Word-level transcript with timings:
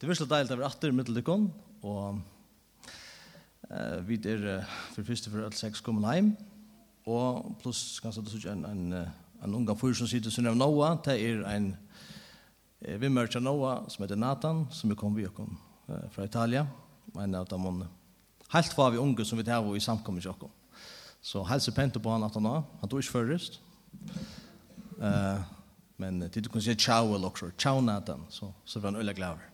Det 0.00 0.06
er 0.06 0.14
virkelig 0.14 0.30
deilig 0.30 0.48
at 0.48 0.56
vi 0.56 0.62
er 0.64 0.70
atter 0.70 0.88
i 0.88 0.94
middeldykken, 0.96 1.42
og 1.84 2.20
uh, 3.68 3.98
vi 4.08 4.16
er 4.24 4.44
uh, 4.48 4.70
for 4.94 5.04
første 5.04 5.28
for 5.28 5.42
alle 5.44 5.58
seks 5.58 5.82
kommer 5.84 6.14
hjem, 6.16 6.30
og 7.04 7.58
pluss 7.60 7.98
kanskje 8.00 8.22
det 8.24 8.38
er 8.38 8.54
en, 8.54 8.64
en, 8.64 8.94
en 9.44 9.56
unga 9.58 9.76
fyr 9.76 9.92
som 9.98 10.08
sitter 10.08 10.32
sin 10.32 10.48
av 10.48 10.56
Noah, 10.56 10.94
det 11.04 11.18
er 11.20 11.44
en 11.50 11.66
uh, 11.74 12.94
vi 13.02 13.10
mørker 13.12 13.44
Noah 13.44 13.90
som 13.92 14.06
heter 14.06 14.16
Nathan, 14.16 14.62
som 14.72 14.88
er 14.88 14.96
kommet 14.96 15.20
vi 15.20 15.34
kom, 15.36 15.52
uh, 15.90 16.08
fra 16.16 16.24
Italia, 16.24 16.64
en 17.20 17.36
av 17.36 17.52
dem 17.52 17.60
månene. 17.60 17.92
Helt 18.56 18.78
var 18.80 18.96
vi 18.96 19.04
unge 19.04 19.28
som 19.28 19.36
vi 19.36 19.44
tar 19.44 19.68
i 19.76 19.84
samkommet 19.84 20.24
i 20.24 20.30
Jakob. 20.30 20.48
Så 21.20 21.44
helse 21.44 21.76
pente 21.76 22.00
på 22.00 22.16
han 22.16 22.24
at 22.24 22.40
han 22.40 22.48
har, 22.48 22.64
han 22.80 22.88
tog 22.88 23.04
ikke 23.04 23.18
først. 23.18 23.60
uh, 24.96 25.44
men 26.00 26.24
det 26.24 26.40
du 26.40 26.48
kunne 26.48 26.64
si 26.64 26.72
tjau 26.72 27.12
eller 27.12 27.28
også, 27.28 27.52
tjau 27.60 27.84
Nathan, 27.84 28.24
så, 28.32 28.48
så 28.64 28.80
var 28.80 28.94
han 28.94 29.04
øyelig 29.04 29.18
glad 29.20 29.49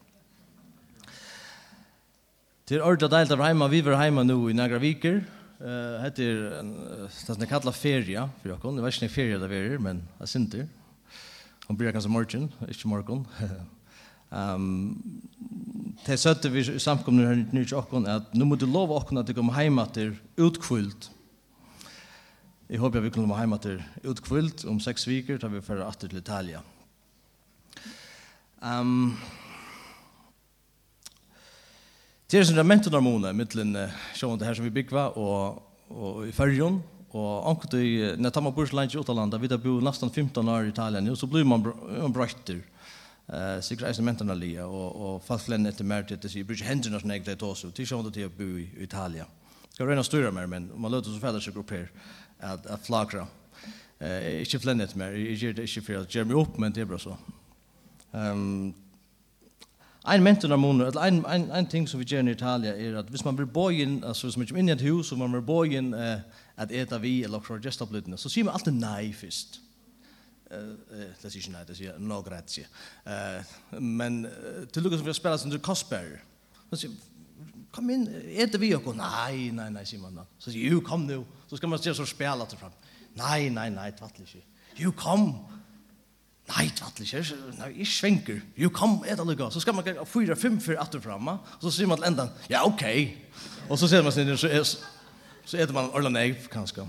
Det 2.67 2.81
er 2.81 2.83
ordentlig 2.83 3.13
deilt 3.13 3.31
av 3.31 3.43
heima, 3.45 3.69
vi 3.71 3.79
var 3.87 3.95
heima 4.01 4.25
nu 4.27 4.49
i 4.51 4.55
Nagra 4.59 4.81
Viker. 4.83 5.21
Uh, 5.61 6.03
det 6.17 6.25
er, 6.27 6.41
uh, 6.67 7.05
det 7.07 7.45
er 7.45 7.47
kallet 7.47 7.77
feria, 7.79 8.25
for 8.41 8.51
jeg 8.51 8.59
kan, 8.65 8.75
jeg 8.75 8.83
vet 8.83 8.97
ikke 8.97 9.05
når 9.05 9.13
feria 9.15 9.39
det 9.39 9.51
er, 9.55 9.77
men 9.85 10.01
jeg 10.19 10.33
synes 10.33 10.51
det. 10.51 10.65
Hun 11.69 11.79
blir 11.79 11.95
kanskje 11.95 12.11
morgen, 12.11 12.49
ikke 12.67 12.91
morgen. 12.91 13.23
um, 14.35 14.99
det 16.09 16.19
søtte 16.19 16.51
vi 16.51 16.67
samkomne 16.83 17.29
her 17.29 17.45
nye 17.55 17.71
til 17.71 17.79
åkken, 17.79 18.11
at 18.11 18.35
nå 18.35 18.51
må 18.51 18.59
du 18.59 18.67
love 18.67 18.99
åkken 18.99 19.23
at 19.23 19.31
du 19.31 19.37
kommer 19.39 19.55
heima 19.61 19.87
til 19.95 20.17
utkvult. 20.35 21.13
Jeg 22.67 22.83
håper 22.83 23.07
vi 23.07 23.15
kommer 23.15 23.39
heima 23.39 23.63
til 23.63 23.79
utkvult 24.03 24.67
om 24.67 24.83
seks 24.83 25.07
viker, 25.07 25.39
da 25.39 25.55
vi 25.55 25.63
fører 25.63 25.87
atter 25.87 26.11
til 26.11 26.19
Italia. 26.19 26.67
Um, 28.59 29.15
Det 32.27 32.41
er 32.41 32.47
sånn 32.49 32.59
rementonormoner 32.59 33.35
mittlen 33.39 33.69
sjående 34.19 34.49
her 34.49 34.57
som 34.59 34.65
vi 34.67 34.73
bygva 34.75 35.13
og, 35.15 35.61
og 35.95 36.25
i 36.27 36.33
fyrjon 36.35 36.81
og 37.15 37.45
anket 37.53 37.77
i 37.79 37.91
tar 38.35 38.43
man 38.43 38.55
bor 38.57 38.67
så 38.67 38.75
langt 38.75 38.97
i 38.97 38.99
Åtalanda 38.99 39.39
vi 39.39 39.47
da 39.47 39.59
bo 39.63 39.77
nesten 39.79 40.11
15 40.11 40.49
år 40.51 40.67
i 40.67 40.73
Italien 40.73 41.09
och 41.11 41.19
så 41.19 41.29
blir 41.31 41.45
man, 41.45 41.63
man 41.63 42.13
brøytter 42.13 42.65
eh 43.31 43.61
sikra 43.63 43.91
is 43.91 44.01
mentan 44.01 44.31
ali 44.31 44.57
og 44.59 44.97
og 44.97 45.23
fastlen 45.23 45.67
etter 45.67 45.85
mer 45.85 46.03
til 46.03 46.31
sig 46.31 46.47
bridge 46.47 46.65
hendurnar 46.65 47.01
som 47.01 47.11
det 47.11 47.43
også 47.43 47.71
til 47.71 47.87
sjónda 47.87 48.11
til 48.11 48.29
bo 48.29 48.59
i 48.59 48.69
Italia. 48.83 49.27
Skal 49.73 49.87
reyna 49.87 50.03
styrra 50.03 50.31
mer 50.33 50.47
men 50.47 50.71
man 50.77 50.91
låter 50.91 51.11
så 51.11 51.21
fæðar 51.21 51.41
sig 51.41 51.55
grupper 51.55 51.87
at 52.41 52.67
at 52.67 52.81
flagra. 52.81 53.27
Eh 54.01 54.43
ikki 54.43 54.59
flennet 54.59 54.97
mer, 54.97 55.13
ikki 55.13 55.63
ikki 55.63 55.81
fyrir 55.81 56.07
Jeremy 56.15 56.45
men 56.59 56.73
det 56.73 56.89
bra 56.89 56.99
så. 56.99 57.17
Ehm 58.15 58.75
Ein 60.07 60.21
en 60.21 60.23
mentornamoner, 60.23 60.87
eller 60.87 61.01
ein 61.01 61.25
ein 61.27 61.51
ein 61.51 61.69
ting 61.69 61.89
som 61.89 62.01
vi 62.01 62.07
gjør 62.07 62.29
i 62.29 62.31
Italia 62.31 62.73
er 62.73 62.99
at 62.99 63.09
hvis 63.11 63.25
man 63.25 63.37
blir 63.37 63.47
bojen, 63.47 64.05
altså 64.05 64.27
hvis 64.27 64.37
man 64.37 64.47
kommer 64.47 64.61
inn 64.61 64.69
i 64.69 64.73
et 64.73 64.81
hus 64.81 65.13
og 65.13 65.19
man 65.19 65.33
blir 65.33 65.41
bojen 65.41 65.95
eh, 65.95 66.21
at 66.57 66.73
eta 66.73 66.99
vi 66.99 67.25
eller 67.25 67.41
for 67.41 67.59
gestablidene, 67.59 68.19
så 68.19 68.29
sier 68.29 68.45
man 68.45 68.55
alltid 68.55 68.73
nei 68.73 69.13
først. 69.13 69.61
Uh, 70.47 70.57
uh, 70.95 71.11
det 71.23 71.33
sier 71.33 71.43
ikke 71.43 71.53
nei, 71.53 71.65
det 71.67 71.77
sier 71.77 71.99
no 71.99 72.21
grazie. 72.23 72.69
Uh, 73.03 73.81
men 73.83 74.27
uh, 74.27 74.63
til 74.71 74.83
lukkast 74.83 75.01
som 75.01 75.07
vi 75.07 75.11
har 75.11 75.19
spillet 75.19 75.41
som 75.41 75.51
du 75.51 75.59
Kosper, 75.59 76.21
så 76.71 76.77
sier 76.77 76.95
kom 77.75 77.91
inn, 77.91 78.07
eta 78.39 78.59
vi 78.63 78.71
og 78.77 78.87
nei, 78.97 79.51
nei, 79.53 79.69
nei, 79.75 79.85
sier 79.85 80.01
man 80.01 80.23
da. 80.23 80.25
Så 80.39 80.53
sier, 80.53 80.71
jo, 80.71 80.81
kom 80.87 81.03
nu, 81.09 81.25
så 81.51 81.59
skal 81.59 81.69
man 81.73 81.83
se 81.83 81.93
så 81.95 82.07
spela 82.09 82.47
til 82.49 82.61
fram. 82.63 82.73
Nei, 83.19 83.49
nei, 83.53 83.69
nei, 83.75 83.91
tvattelig 83.97 84.31
ikke. 84.31 84.45
Jo, 84.81 84.93
kom, 84.97 85.27
kom 85.35 85.56
Nei, 86.47 86.69
tvattelig 86.79 87.09
ikke. 87.11 87.37
Nei, 87.59 87.71
jeg 87.81 87.89
svenker. 87.91 88.43
Jo, 88.59 88.71
kom, 88.75 89.01
et 89.05 89.17
eller 89.17 89.33
annet. 89.35 89.55
Så 89.55 89.63
skal 89.65 89.75
man 89.75 89.87
gjøre 89.87 90.07
fyra, 90.07 90.37
fem, 90.39 90.61
fyra, 90.63 90.85
atter 90.85 91.03
framme. 91.03 91.39
Og 91.59 91.65
så 91.67 91.73
sier 91.75 91.91
man 91.91 91.99
til 91.99 92.11
enda, 92.13 92.29
ja, 92.51 92.63
ok. 92.67 92.85
Og 93.67 93.81
så 93.81 93.89
ser 93.91 94.05
man 94.07 94.15
sin, 94.15 94.31
så, 94.39 94.51
så 95.43 95.59
etter 95.59 95.75
man 95.75 95.91
orla 95.91 96.13
Neiv, 96.13 96.47
kanskje. 96.53 96.87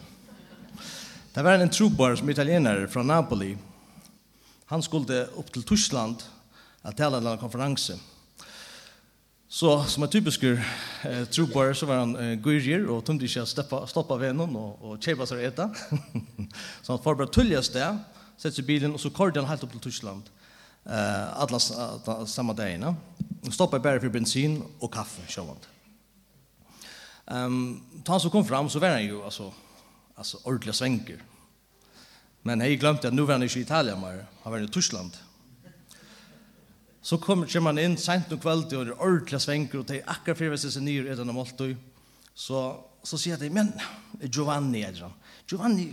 Det 1.33 1.45
var 1.45 1.57
en 1.61 1.73
trobar 1.73 2.15
som 2.17 2.29
italiener 2.29 2.85
fra 2.89 3.03
Napoli. 3.05 3.55
Han 4.69 4.83
skulle 4.83 5.23
opp 5.39 5.49
til 5.53 5.65
Tyskland 5.65 6.21
at 6.85 6.97
tala 6.97 7.21
en 7.21 7.41
konferanse. 7.41 7.97
Så 9.49 9.71
som 9.87 10.03
er 10.03 10.11
typisk 10.11 10.43
eh, 10.43 11.23
trobar 11.31 11.71
så 11.73 11.87
var 11.87 12.01
han 12.03 12.15
eh, 12.19 12.33
gyrger 12.43 12.89
og 12.91 13.05
tømte 13.07 13.25
ikke 13.25 13.45
å 13.45 13.47
stoppa, 13.47 13.79
stoppa 13.87 14.17
vennen 14.19 14.57
og, 14.59 14.81
og 14.83 14.97
kjeva 14.99 15.25
seg 15.29 15.45
etter. 15.47 15.71
så 16.83 16.93
han 16.93 17.03
forberedte 17.03 17.39
tullest 17.39 17.77
det 17.77 17.87
sett 18.37 18.59
i 18.59 18.65
bilen, 18.65 18.93
og 18.93 19.01
så 19.01 19.11
kørte 19.13 19.41
han 19.41 19.49
helt 19.49 19.63
opp 19.65 19.73
til 19.75 19.87
Tyskland. 19.87 20.29
Uh, 20.87 21.41
alla 21.43 21.59
uh, 21.59 22.25
samma 22.29 22.53
dagen. 22.55 22.85
Og 22.87 23.53
stoppet 23.53 23.83
bare 23.83 24.01
for 24.01 24.13
bensin 24.13 24.59
og 24.79 24.91
kaffe, 24.93 25.25
sjåvand. 25.27 25.65
Um, 27.27 27.81
da 28.05 28.15
han 28.15 28.23
så 28.23 28.31
kom 28.31 28.45
fram, 28.47 28.69
så 28.69 28.79
var 28.79 28.95
han 28.95 29.07
jo, 29.07 29.23
altså, 29.25 29.49
altså 30.15 30.39
ordentlig 30.45 30.75
svenker. 30.75 31.23
Men 32.47 32.61
jeg 32.63 32.79
glemte 32.79 33.09
at 33.09 33.15
nu 33.15 33.25
var 33.25 33.35
han 33.35 33.43
ikke 33.43 33.59
i 33.59 33.65
Italien, 33.65 33.99
mer, 33.99 34.23
han 34.43 34.53
var 34.53 34.63
i 34.63 34.69
Tyskland. 34.71 35.11
Så 37.01 37.17
kom, 37.23 37.45
kommer 37.47 37.73
han 37.73 37.81
inn 37.83 37.97
sent 37.99 38.31
om 38.31 38.39
kveld, 38.39 38.65
og 38.67 38.85
det 38.87 38.93
er 38.93 39.01
ordentlig 39.01 39.41
svenker, 39.43 39.81
og 39.81 39.87
det 39.89 39.99
er 39.99 40.09
akkurat 40.11 40.39
fyrir 40.39 40.59
seg 40.59 40.83
nye 40.83 41.03
i 41.07 41.17
den 41.19 41.33
måltøy. 41.35 41.75
Så, 42.35 42.63
så 43.03 43.19
sier 43.19 43.35
jeg 43.35 43.45
til, 43.45 43.53
men 43.55 43.73
Giovanni, 44.27 44.83
er 44.83 44.95
det 44.95 45.11
Giovanni, 45.47 45.89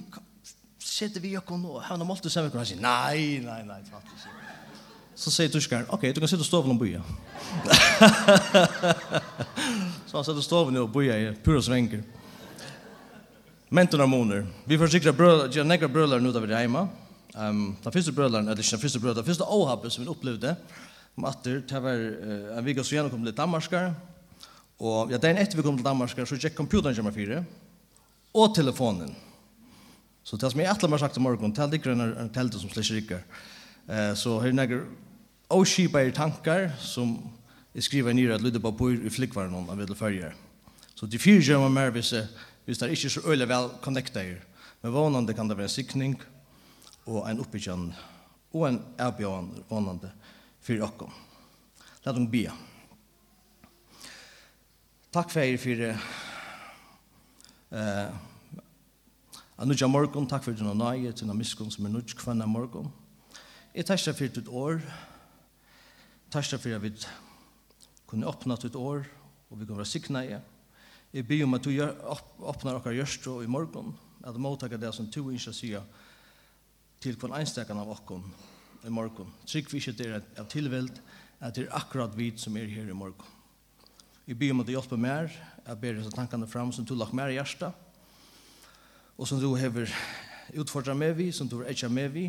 sitter 0.84 1.20
vi 1.20 1.38
och 1.38 1.50
och 1.52 1.82
har 1.82 1.96
någon 1.96 2.06
måste 2.06 2.30
säga 2.30 2.50
kan 2.50 2.66
säga 2.66 2.80
nej 2.80 3.40
nej 3.40 3.64
nej 3.64 3.84
faktiskt. 3.92 4.26
Så 5.14 5.30
säger 5.30 5.50
tyskaren, 5.50 5.86
okej, 5.88 6.12
du 6.12 6.20
kan 6.20 6.28
sitta 6.28 6.40
och 6.40 6.46
stå 6.46 6.62
på 6.62 6.68
någon 6.68 6.78
boja. 6.78 7.02
så 10.06 10.16
han 10.16 10.24
sitter 10.24 10.38
och 10.38 10.44
stå 10.44 10.64
på 10.64 10.70
någon 10.70 10.92
boja 10.92 11.18
i 11.18 11.34
pura 11.34 11.62
svänker. 11.62 12.02
Mentorna 13.68 14.06
moner. 14.06 14.46
Vi 14.64 14.78
får 14.78 14.86
försikrar 14.86 15.12
bröder, 15.12 15.56
jag 15.58 15.66
negra 15.66 15.88
bröder 15.88 16.20
nu 16.20 16.32
där 16.32 16.40
vi 16.40 16.54
är 16.54 16.58
hemma. 16.58 16.88
Um, 17.34 17.76
den 17.82 17.92
första 17.92 18.12
brödaren, 18.12 18.48
eller 18.48 18.70
den 18.70 18.80
första 18.80 18.98
brödaren, 18.98 19.16
den 19.16 19.24
första 19.24 19.44
ohappen 19.44 19.90
som 19.90 20.04
vi 20.04 20.10
upplevde, 20.10 20.56
Matter, 21.14 21.62
det 21.68 21.80
var 21.80 21.92
uh, 21.92 22.58
en 22.58 22.64
vecka 22.64 22.84
så 22.84 22.94
gärna 22.94 23.10
kom 23.10 23.24
till 23.24 23.34
Danmarskar. 23.34 23.94
Och 24.76 25.12
ja, 25.12 25.18
dagen 25.18 25.36
efter 25.36 25.56
vi 25.56 25.62
kom 25.62 25.76
till 25.76 25.84
Danmarskar 25.84 26.24
så 26.24 26.34
gick 26.34 26.54
computern 26.54 26.94
kommer 26.96 27.12
fyra. 27.12 27.44
Och 28.32 28.54
telefonen. 28.54 29.14
Så 30.24 30.36
det 30.40 30.50
som 30.50 30.60
jeg 30.60 30.70
atler 30.72 30.88
meg 30.88 31.00
sagt 31.02 31.18
om 31.20 31.26
morgen, 31.26 31.52
det 31.52 31.70
ligger 31.70 31.92
en 31.92 32.30
teltet 32.32 32.60
som 32.60 32.70
slik 32.72 32.90
rikker. 32.96 33.20
Eh, 33.88 34.14
så 34.16 34.38
her 34.40 34.54
er 34.54 34.56
nægger 34.56 34.86
avskipa 35.52 36.00
i 36.00 36.12
tankar 36.14 36.70
som 36.80 37.18
jeg 37.74 37.84
skriver 37.84 38.14
nere 38.16 38.34
at 38.38 38.42
lyder 38.42 38.62
på 38.62 38.72
bor 38.72 38.94
i 38.94 39.12
flikvar 39.12 39.50
noen 39.50 39.68
av 39.68 39.78
videre 39.78 39.98
følger. 39.98 40.32
Så 40.94 41.06
de 41.10 41.18
fyrer 41.20 41.42
gjør 41.44 41.64
meg 41.66 41.74
mer 41.74 41.90
hvis, 41.92 42.14
hvis 42.64 42.80
det 42.80 42.88
er 42.88 42.94
ikke 42.96 43.12
så 43.12 43.24
øyelig 43.26 43.48
vel 43.50 43.68
connecter. 43.84 44.38
Men 44.82 44.94
vanande 44.94 45.34
kan 45.36 45.48
det 45.48 45.58
være 45.58 45.68
en 45.68 45.76
sikning 45.76 46.14
og 47.04 47.28
en 47.28 47.40
oppbyggjan 47.44 47.88
og 48.54 48.68
en 48.68 48.80
avbjøan 49.02 49.50
vanande 49.68 50.10
for 50.64 50.86
okkom. 50.86 51.12
La 52.04 52.12
dem 52.12 52.30
bia. 52.30 52.52
Takk 55.14 55.30
for 55.30 55.58
for 55.62 55.84
eh, 57.74 58.08
Jeg 59.54 59.69
nødja 59.70 59.87
morgon, 59.87 60.25
takk 60.26 60.42
for 60.42 60.56
dina 60.59 60.72
nøye, 60.75 61.12
til 61.15 61.28
dina 61.28 61.34
miskunn 61.38 61.69
som 61.70 61.87
er 61.87 61.92
nødj 61.94 62.16
kvanna 62.19 62.47
morgon. 62.50 62.88
Jeg 63.70 63.87
tæsja 63.87 64.10
for 64.10 64.32
ditt 64.34 64.48
år, 64.50 64.81
tæsja 66.34 66.59
for 66.59 66.75
at 66.75 66.82
vi 66.82 66.91
kunne 68.10 68.26
åpna 68.26 68.56
ditt 68.59 68.75
år, 68.75 69.06
og 69.50 69.60
vi 69.60 69.69
kunne 69.69 69.78
være 69.78 69.93
sikna 69.93 70.25
i. 70.26 70.41
Jeg 71.14 71.26
byr 71.28 71.44
om 71.47 71.54
at 71.54 71.69
du 71.69 71.70
åpnar 72.50 72.81
okkar 72.81 72.97
gjørstro 72.98 73.37
i 73.44 73.47
morgon, 73.47 73.94
at 74.25 74.34
du 74.34 74.43
måttaka 74.43 74.75
det 74.76 74.91
som 74.91 75.06
du 75.06 75.31
ikke 75.31 75.54
sier 75.54 75.87
til 76.98 77.14
kvann 77.14 77.38
einstakan 77.38 77.78
av 77.78 77.94
okkon 77.94 78.26
i 78.82 78.91
morgon. 78.91 79.31
Trygg 79.47 79.70
vi 79.70 79.78
ikke 79.78 79.94
det 80.03 80.10
av 80.34 80.50
tilveld, 80.50 80.98
at 81.38 81.54
det 81.54 81.69
er 81.69 81.78
akkurat 81.78 82.19
vi 82.19 82.32
som 82.34 82.58
er 82.58 82.67
her 82.75 82.90
i 82.90 82.99
morgon. 83.06 83.31
Jeg 84.26 84.34
byr 84.34 84.50
om 84.50 84.67
at 84.67 84.67
du 84.67 84.75
hjelper 84.75 84.99
mer, 84.99 85.31
at 85.62 85.78
ber 85.78 85.94
disse 85.94 86.11
tankene 86.11 86.50
fram 86.50 86.75
som 86.75 86.82
du 86.82 86.96
lagt 86.99 87.14
mer 87.14 87.31
i 87.31 87.38
hjertet, 87.38 87.70
og 89.16 89.28
som 89.28 89.40
du 89.40 89.52
hever 89.55 89.90
utfordra 90.58 90.94
med 90.94 91.14
vi, 91.19 91.31
som 91.32 91.49
du 91.49 91.61
har 91.61 91.70
etja 91.70 91.88
med 91.88 92.11
vi, 92.14 92.25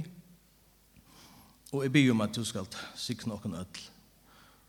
og 1.74 1.84
jeg 1.84 1.92
byr 1.92 2.12
om 2.14 2.24
at 2.24 2.36
du 2.36 2.44
skal 2.46 2.68
sikna 2.96 3.36
okken 3.36 3.58
ødel, 3.58 3.88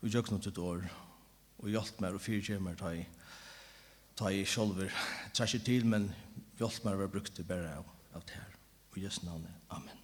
og 0.02 0.12
gjøk 0.12 0.30
noe 0.32 0.42
til 0.42 0.62
år, 0.62 0.86
og 1.62 1.70
hjelp 1.72 2.00
meg 2.02 2.16
og 2.16 2.22
fyrtje 2.22 2.58
meg 2.62 2.78
ta 2.80 2.92
i, 2.96 3.04
ta 4.16 4.32
i 4.32 4.44
sjolver, 4.48 4.92
ikke 5.32 5.62
til, 5.64 5.86
men 5.88 6.08
hjelp 6.58 6.84
meg 6.84 6.96
å 6.96 7.02
være 7.04 7.12
brukt 7.12 7.36
til 7.36 7.46
bare 7.48 7.76
av, 7.78 7.88
av 8.16 8.24
det 8.26 8.36
her. 8.36 8.52
Og 8.92 9.00
Jesu 9.02 9.22
navnet, 9.26 9.52
Amen. 9.70 10.02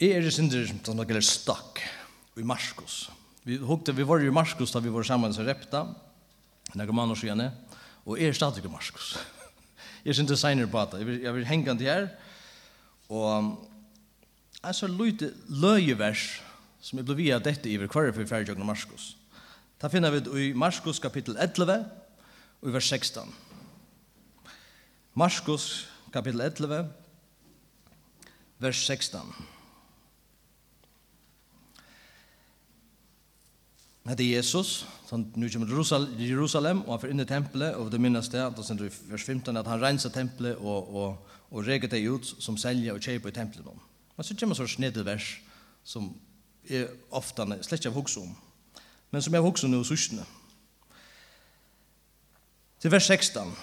Jeg 0.00 0.16
er 0.16 0.24
i 0.24 0.32
synder 0.32 0.64
som 0.70 0.96
nok 0.96 1.10
gjelder 1.10 1.26
stakk, 1.26 1.82
i 2.40 2.44
Marskos. 2.46 3.10
Vi, 3.44 3.58
hukte, 3.60 3.92
vi 3.92 4.06
var 4.06 4.22
i 4.24 4.30
Marskos 4.32 4.72
da 4.72 4.80
vi 4.80 4.92
var 4.92 5.04
sammen 5.04 5.34
som 5.36 5.44
repta, 5.44 5.82
når 6.72 6.92
man 6.94 7.12
også 7.12 7.26
gjerne, 7.28 7.50
og 7.50 7.79
Og 8.06 8.20
er 8.20 8.32
stadig 8.32 8.64
i 8.64 8.72
Marskos. 8.72 9.18
Jeg 10.04 10.16
er 10.30 10.34
senere 10.36 10.70
på 10.70 10.84
det. 10.92 10.98
Jeg 10.98 11.06
vil, 11.06 11.20
jeg 11.20 11.34
vil 11.34 11.46
henge 11.46 11.76
til 11.76 11.86
her. 11.86 12.08
Og 13.08 13.58
jeg 14.62 14.74
så 14.74 14.86
løyte 14.86 15.34
løyevers 15.48 16.42
som 16.80 16.98
er 16.98 17.04
blevet 17.04 17.34
av 17.34 17.44
dette 17.44 17.68
i 17.68 17.76
hverkvarer 17.76 18.14
for 18.16 18.28
ferdig 18.28 18.54
av 18.54 18.64
Marskos. 18.64 19.14
Da 19.80 19.88
finner 19.88 20.12
vi 20.12 20.48
i 20.48 20.52
Marskos 20.56 21.00
kapittel 21.00 21.36
11 21.36 21.84
og 22.60 22.68
i 22.68 22.72
vers 22.72 22.88
16. 22.88 23.34
Marskos 25.14 25.88
kapittel 26.12 26.40
11 26.40 26.88
vers 28.60 28.84
16. 28.86 29.20
Hette 34.10 34.24
Jesus, 34.26 34.86
han 35.10 35.28
nu 35.38 35.48
kommer 35.48 35.66
til 35.66 36.28
Jerusalem, 36.28 36.80
og 36.82 36.96
han 36.96 37.00
får 37.00 37.12
inn 37.12 37.22
i 37.22 37.26
tempelet, 37.28 37.76
og 37.78 37.92
det 37.92 38.00
minnes 38.02 38.28
det, 38.28 38.42
da 38.56 38.62
sender 38.66 38.88
vi 38.88 39.12
vers 39.12 39.22
15, 39.22 39.56
at 39.56 39.68
han 39.70 39.82
renser 39.82 40.10
tempelet 40.10 40.56
og, 40.58 40.88
og, 40.94 41.28
og 41.50 41.66
reger 41.66 41.86
det 41.86 42.00
ut 42.10 42.26
som 42.26 42.56
selger 42.58 42.96
og 42.96 43.04
kjøper 43.04 43.30
i 43.30 43.36
tempelet. 43.36 43.84
Men 44.16 44.26
så 44.26 44.34
kommer 44.34 44.58
det 44.58 44.64
en 44.66 44.72
snedig 44.72 45.04
vers, 45.06 45.28
som 45.84 46.08
er 46.66 46.90
ofte 47.14 47.46
slett 47.62 47.78
ikke 47.78 47.92
har 47.92 48.00
hukset 48.00 48.24
om, 48.24 48.34
men 49.10 49.22
som 49.22 49.34
jeg 49.34 49.42
har 49.42 49.46
hukset 49.46 49.68
om 49.68 49.76
nå 49.76 49.84
sørstene. 49.86 50.26
Til 52.82 52.90
vers 52.90 53.06
16. 53.06 53.54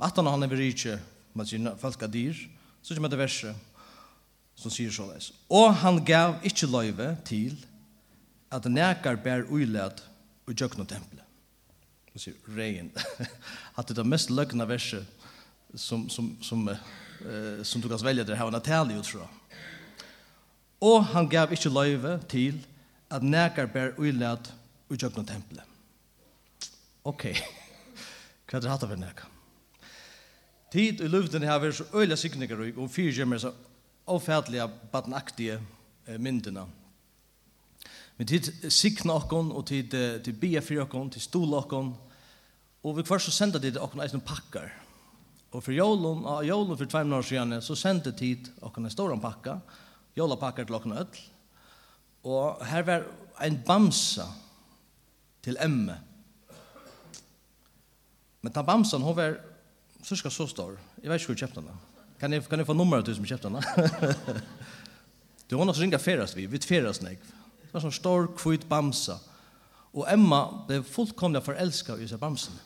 at 0.00 0.16
han 0.16 0.26
har 0.26 0.44
vært 0.44 0.66
ikke, 0.74 1.00
man 1.34 1.46
sier 1.46 1.72
folk 1.80 2.02
av 2.02 2.12
dyr, 2.12 2.36
så 2.82 2.94
kommer 2.94 3.08
det 3.08 3.18
verset 3.18 3.56
som 4.60 4.70
sier 4.70 4.92
så 4.92 5.08
leis. 5.08 5.32
Og 5.48 5.72
han 5.80 6.04
gav 6.04 6.36
ikke 6.44 6.68
løyve 6.68 7.14
til 7.24 7.56
at 8.50 8.66
nekar 8.66 9.20
bær 9.22 9.46
uilad 9.50 10.02
og 10.46 10.54
jøkna 10.54 10.84
tempelet. 10.84 11.26
Nu 12.10 12.18
sier 12.18 12.34
regn. 12.56 12.90
at 13.78 13.88
det 13.88 13.98
er 13.98 14.08
mest 14.08 14.32
løgna 14.34 14.66
verset 14.66 15.06
som, 15.74 16.08
som, 16.10 16.32
som, 16.42 16.66
eh, 16.68 17.62
som 17.62 17.82
du 17.82 17.88
kan 17.88 18.02
velge 18.02 18.26
til 18.26 18.34
å 18.34 18.40
ha 18.40 18.48
en 18.50 18.96
utfra. 18.98 19.28
Og 20.80 21.04
han 21.12 21.28
gav 21.28 21.52
ikke 21.52 21.70
løyve 21.70 22.18
til 22.28 22.58
at 23.10 23.22
nekar 23.22 23.70
bær 23.70 23.94
uilad 23.98 24.50
og 24.90 24.96
jøkna 24.96 25.24
tempelet. 25.24 25.66
Ok. 27.04 27.30
Hva 28.50 28.58
er 28.58 28.64
det 28.64 28.70
hatt 28.72 28.82
av 28.82 28.94
en 28.94 29.04
nekar? 29.04 29.28
Tid 30.70 31.00
i 31.02 31.08
luften 31.10 31.42
har 31.46 31.58
vært 31.62 31.80
så 31.80 31.86
øyla 31.94 32.16
sikninger 32.18 32.60
og 32.76 32.90
fyrir 32.90 33.14
gjemmer 33.14 33.38
så 33.42 33.50
avfædelige, 34.10 34.68
badnaktige 34.92 35.58
myndene. 36.18 36.66
Men 38.20 38.28
tid 38.28 38.50
sikna 38.68 39.14
okkon, 39.16 39.46
og 39.56 39.62
tid, 39.70 39.94
tid 40.20 40.36
bia 40.36 40.60
fyrir 40.60 40.82
okkon, 40.82 41.08
tid 41.08 41.22
stola 41.24 41.62
okkon, 41.62 41.94
og 42.84 42.98
vi 42.98 43.04
kvar 43.08 43.22
så 43.24 43.32
senda 43.32 43.56
tid 43.56 43.78
okkon 43.80 44.02
eisen 44.04 44.20
pakkar. 44.20 44.74
Og 45.56 45.64
for 45.64 45.72
jólun, 45.72 46.26
og 46.28 46.44
jólun 46.44 46.76
for 46.76 46.84
tveim 46.84 47.14
år 47.16 47.24
siden, 47.24 47.56
så 47.64 47.78
senda 47.80 48.12
tid 48.12 48.50
okkon 48.60 48.84
en 48.84 48.92
stóran 48.92 49.24
pakka, 49.24 49.56
jólapakkar 50.20 50.68
til 50.68 50.76
okkon 50.76 50.98
öll, 51.00 51.22
og 52.28 52.60
her 52.68 52.84
var 52.90 53.08
ein 53.40 53.56
bamsa 53.64 54.28
til 55.40 55.56
emme. 55.56 55.96
Men 58.44 58.52
ta 58.52 58.60
bamsan, 58.60 59.00
hon 59.00 59.16
var 59.16 59.40
sørska 60.04 60.28
så 60.28 60.44
stor. 60.44 60.76
Jeg 61.00 61.08
vet 61.08 61.24
ikke 61.24 61.32
hvor 61.32 61.42
kjøpte 61.46 61.62
henne. 61.64 61.80
Kan 62.20 62.36
jeg, 62.36 62.44
kan 62.44 62.60
jeg 62.60 62.68
få 62.68 62.76
nummeret 62.76 63.08
til 63.08 63.16
som 63.16 63.24
kjøpte 63.24 63.48
henne? 63.48 64.14
du, 65.48 65.56
hon 65.60 65.64
har 65.64 65.72
så 65.72 65.88
ringa 65.88 66.04
ferast 66.04 66.36
vi, 66.36 66.44
vi 66.44 66.60
ferast 66.60 67.00
negv. 67.00 67.39
Det 67.70 67.76
var 67.76 67.84
sånn 67.84 67.94
stor, 67.94 68.24
kvitt 68.34 68.64
bamsa. 68.66 69.20
Og 69.94 70.02
Emma 70.10 70.40
ble 70.66 70.80
fullkomlig 70.82 71.44
forelsket 71.46 72.02
i 72.02 72.08
seg 72.10 72.18
bamsen. 72.18 72.56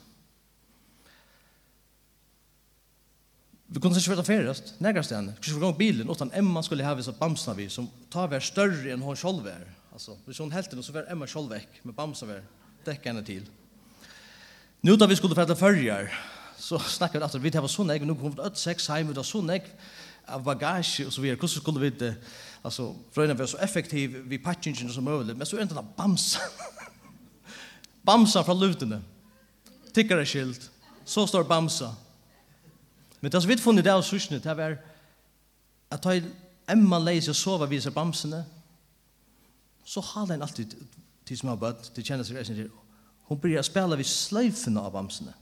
Vi 3.68 3.80
kunne 3.82 4.00
ikke 4.00 4.14
vite 4.14 4.24
ferest, 4.24 4.74
nærkast 4.80 5.12
igjen. 5.12 5.28
Kanskje 5.36 5.58
vi 5.58 5.60
gå 5.60 5.70
bilen, 5.76 6.08
utan 6.08 6.32
Emma 6.32 6.62
skulle 6.64 6.84
ha 6.86 6.94
Bamsen 6.94 7.18
bamsene 7.18 7.56
vi, 7.58 7.68
som 7.68 7.88
tar 8.08 8.30
vær 8.32 8.40
større 8.40 8.92
enn 8.92 9.02
hun 9.02 9.16
selv 9.16 9.48
er. 9.50 9.66
Altså, 9.92 10.16
hvis 10.24 10.38
hun 10.38 10.52
helt 10.52 10.72
inn, 10.72 10.82
så 10.82 10.94
var 10.94 11.10
Emma 11.10 11.26
selv 11.26 11.52
vekk, 11.52 11.80
med 11.84 11.94
bamsen 11.94 12.30
vær, 12.30 12.44
Täcka 12.84 13.10
henne 13.10 13.24
til. 13.24 13.44
Nå 14.84 14.96
da 14.96 15.08
vi 15.08 15.16
skulle 15.16 15.36
fære 15.36 15.52
til 15.52 15.60
førjer, 15.60 16.10
så 16.60 16.78
snakker 16.98 17.18
vi 17.18 17.26
at 17.26 17.36
vi 17.42 17.50
tar 17.52 17.64
var 17.64 17.72
sånn 17.72 17.90
egg, 17.90 18.04
men 18.04 18.12
nå 18.12 18.18
kom 18.20 18.30
vi 18.30 18.38
til 18.38 18.46
ødt 18.46 18.60
seks 18.60 18.86
heim, 18.92 19.10
vi 19.10 19.26
sånn 19.26 19.52
egg, 19.56 19.68
av 20.26 20.42
bagage 20.42 21.00
och 21.06 21.12
så 21.12 21.20
vidare. 21.20 21.38
Hur 21.40 21.48
skulle 21.48 21.80
vi 21.80 21.86
inte 21.86 22.14
alltså 22.62 22.96
försöka 23.10 23.34
vara 23.34 23.46
så 23.46 23.56
effektiv 23.56 24.22
vi 24.26 24.38
patchingen 24.38 24.92
som 24.92 25.04
möjligt. 25.04 25.36
Men 25.36 25.46
så 25.46 25.56
är 25.56 25.60
det 25.60 25.62
inte 25.62 25.84
bamsa. 25.96 26.40
bamsa 28.02 28.44
från 28.44 28.60
lutene. 28.60 29.02
Tickare 29.92 30.26
skilt. 30.26 30.70
Så 31.04 31.26
står 31.26 31.44
bamsa. 31.44 31.96
Men 33.20 33.30
det 33.30 33.40
som 33.40 33.48
vi 33.48 33.56
funnit 33.56 33.84
det 33.84 33.94
av 33.94 34.02
sushnet, 34.02 34.42
det 34.42 34.54
var 34.54 34.78
at 35.90 36.02
ta 36.02 36.12
Emma 36.68 36.98
leis 36.98 37.28
og 37.28 37.36
sova 37.36 37.66
vid 37.68 37.82
seg 37.84 37.94
bamsene, 37.94 38.42
så 39.84 40.00
har 40.00 40.26
den 40.26 40.42
alltid 40.42 40.74
til 41.24 41.38
som 41.38 41.48
har 41.52 41.60
bøtt, 41.60 41.90
til 41.94 42.04
kjenner 42.04 42.24
seg 42.24 42.36
reisen 42.36 42.56
til, 42.56 42.70
hun 43.28 43.40
blir 43.40 43.60
å 43.60 43.64
spela 43.64 43.96
vid 43.96 44.08
sløyfene 44.08 44.80
av 44.80 44.92
bamsene. 44.92 45.32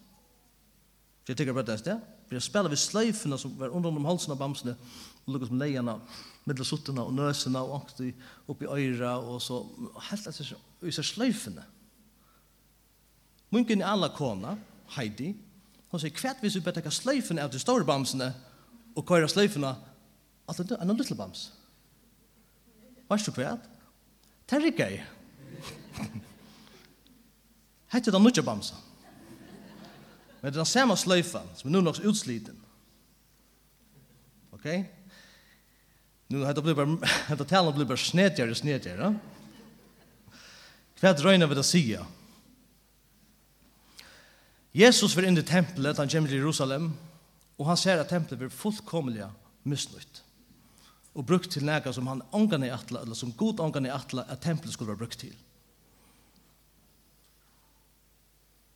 Så 1.22 1.32
jeg 1.32 1.38
tykker 1.38 1.56
på 1.56 1.64
det 1.66 1.74
er 1.74 1.82
sted, 1.82 2.04
Vi 2.32 2.38
har 2.38 2.44
spelat 2.44 2.72
vid 2.72 2.80
sløyfene 2.80 3.36
som 3.36 3.52
var 3.60 3.74
under 3.76 3.92
om 3.92 4.06
halsen 4.08 4.32
av 4.32 4.38
bamsene, 4.40 4.72
og 5.26 5.34
lukket 5.34 5.50
som 5.50 5.58
lejarna, 5.60 5.98
middel 6.48 6.64
suttene 6.64 7.04
og 7.04 7.12
nøsene, 7.12 7.60
og 7.60 7.82
angst 7.82 8.00
i, 8.00 8.08
oppi 8.48 8.64
øyre, 8.64 9.10
og 9.20 9.36
så, 9.44 9.58
helt 10.08 10.30
etter 10.30 10.48
seg, 10.48 10.62
og 10.80 10.88
i 10.88 10.94
seg. 10.96 11.58
Munken 13.52 13.84
i 13.84 13.84
alla 13.84 14.08
kona, 14.16 14.56
Heidi, 14.96 15.34
hun 15.92 16.00
sier, 16.00 16.14
kvært 16.16 16.40
hvis 16.40 16.56
vi 16.56 16.64
bedre 16.64 16.90
sløyfene 16.90 17.44
av 17.44 17.52
de 17.52 17.60
store 17.60 17.84
bamsene, 17.84 18.30
og 18.96 19.04
køyre 19.08 19.28
sløyfene, 19.28 19.74
at 20.48 20.62
det 20.64 20.78
er 20.78 20.88
en 20.88 20.96
liten 20.96 21.20
bams. 21.20 21.50
Varst 23.12 23.28
du 23.28 23.36
kvært? 23.36 23.68
Det 24.48 24.56
er 24.56 24.70
ikke 24.72 24.88
jeg. 24.88 25.04
Hette. 27.92 28.16
Men 30.42 30.50
det 30.50 30.58
er 30.58 30.64
den 30.64 30.66
samme 30.66 30.96
sløyfen, 30.98 31.52
som 31.54 31.70
er 31.70 31.72
nu 31.76 31.80
nok 31.86 32.00
utsliten. 32.02 32.56
Ok? 34.50 34.66
Nu 36.28 36.42
har 36.42 36.52
det 36.52 36.64
blivit 36.66 37.04
har 37.28 37.44
talen 37.44 37.74
blivit 37.74 37.98
snedjer 37.98 38.50
och 38.50 38.56
snedjare. 38.56 38.98
va? 38.98 39.14
Kvärt 40.98 41.20
röjna 41.20 41.46
vid 41.46 41.58
att 41.58 41.66
säga. 41.66 42.06
Jesus 44.72 45.16
var 45.16 45.22
in 45.22 45.38
i 45.38 45.42
templet, 45.42 45.98
han 45.98 46.08
kommer 46.08 46.28
till 46.28 46.36
Jerusalem, 46.36 46.92
och 47.56 47.66
han 47.66 47.76
ser 47.76 47.98
att 47.98 48.08
templet 48.08 48.38
blir 48.38 48.48
fullkomliga 48.48 49.32
missnöjt. 49.62 50.22
Och 51.12 51.24
brukt 51.24 51.52
till 51.52 51.64
näka 51.64 51.92
som 51.92 52.06
han 52.06 52.22
ångan 52.30 52.64
i 52.64 52.70
atla, 52.70 53.00
eller 53.00 53.14
som 53.14 53.32
god 53.32 53.60
ångan 53.60 53.86
i 53.86 53.90
atla, 53.90 54.22
att 54.22 54.40
templet 54.40 54.72
skulle 54.72 54.88
vara 54.88 54.96
brukt 54.96 55.18
till. 55.18 55.36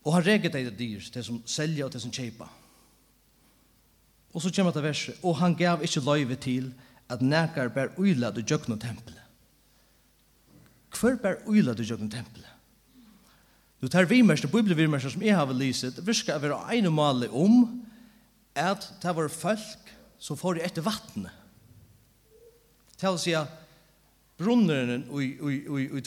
Og 0.07 0.15
han 0.15 0.23
reger 0.23 0.53
deg 0.55 0.69
det 0.69 0.79
dyr, 0.79 1.03
til 1.13 1.25
som 1.27 1.43
selja 1.51 1.89
og 1.89 1.93
til 1.93 2.05
som 2.05 2.15
kjeipa. 2.15 2.47
Og 4.37 4.43
så 4.45 4.53
kommer 4.55 4.75
det 4.75 4.85
verset, 4.85 5.17
og 5.25 5.39
han 5.41 5.57
gav 5.59 5.83
ikke 5.83 6.05
løyve 6.05 6.37
til 6.39 6.69
at 7.11 7.23
nekar 7.23 7.73
bær 7.75 7.95
uila 7.99 8.31
du 8.31 8.43
djøkna 8.43 8.77
tempelet. 8.79 9.23
Hvor 10.95 11.17
bær 11.23 11.41
uila 11.49 11.75
du 11.75 11.83
djøkna 11.83 12.09
tempelet? 12.13 12.53
Du 13.83 13.89
tar 13.93 14.09
vimerster, 14.09 14.49
bibelvimerster 14.49 15.13
som 15.13 15.25
jeg 15.25 15.37
har 15.37 15.53
lyset, 15.53 15.99
virka 16.07 16.39
å 16.39 16.43
være 16.43 16.61
ene 16.77 16.93
male 16.95 17.29
om 17.29 17.67
at 18.57 18.87
det 19.03 19.13
var 19.17 19.29
folk 19.33 19.91
som 20.23 20.39
får 20.39 20.63
etter 20.65 20.85
vattnet. 20.87 21.33
Det 22.97 23.11
å 23.11 23.19
si 23.21 23.35
at 23.37 23.53
brunneren 24.41 25.05
i 25.21 25.35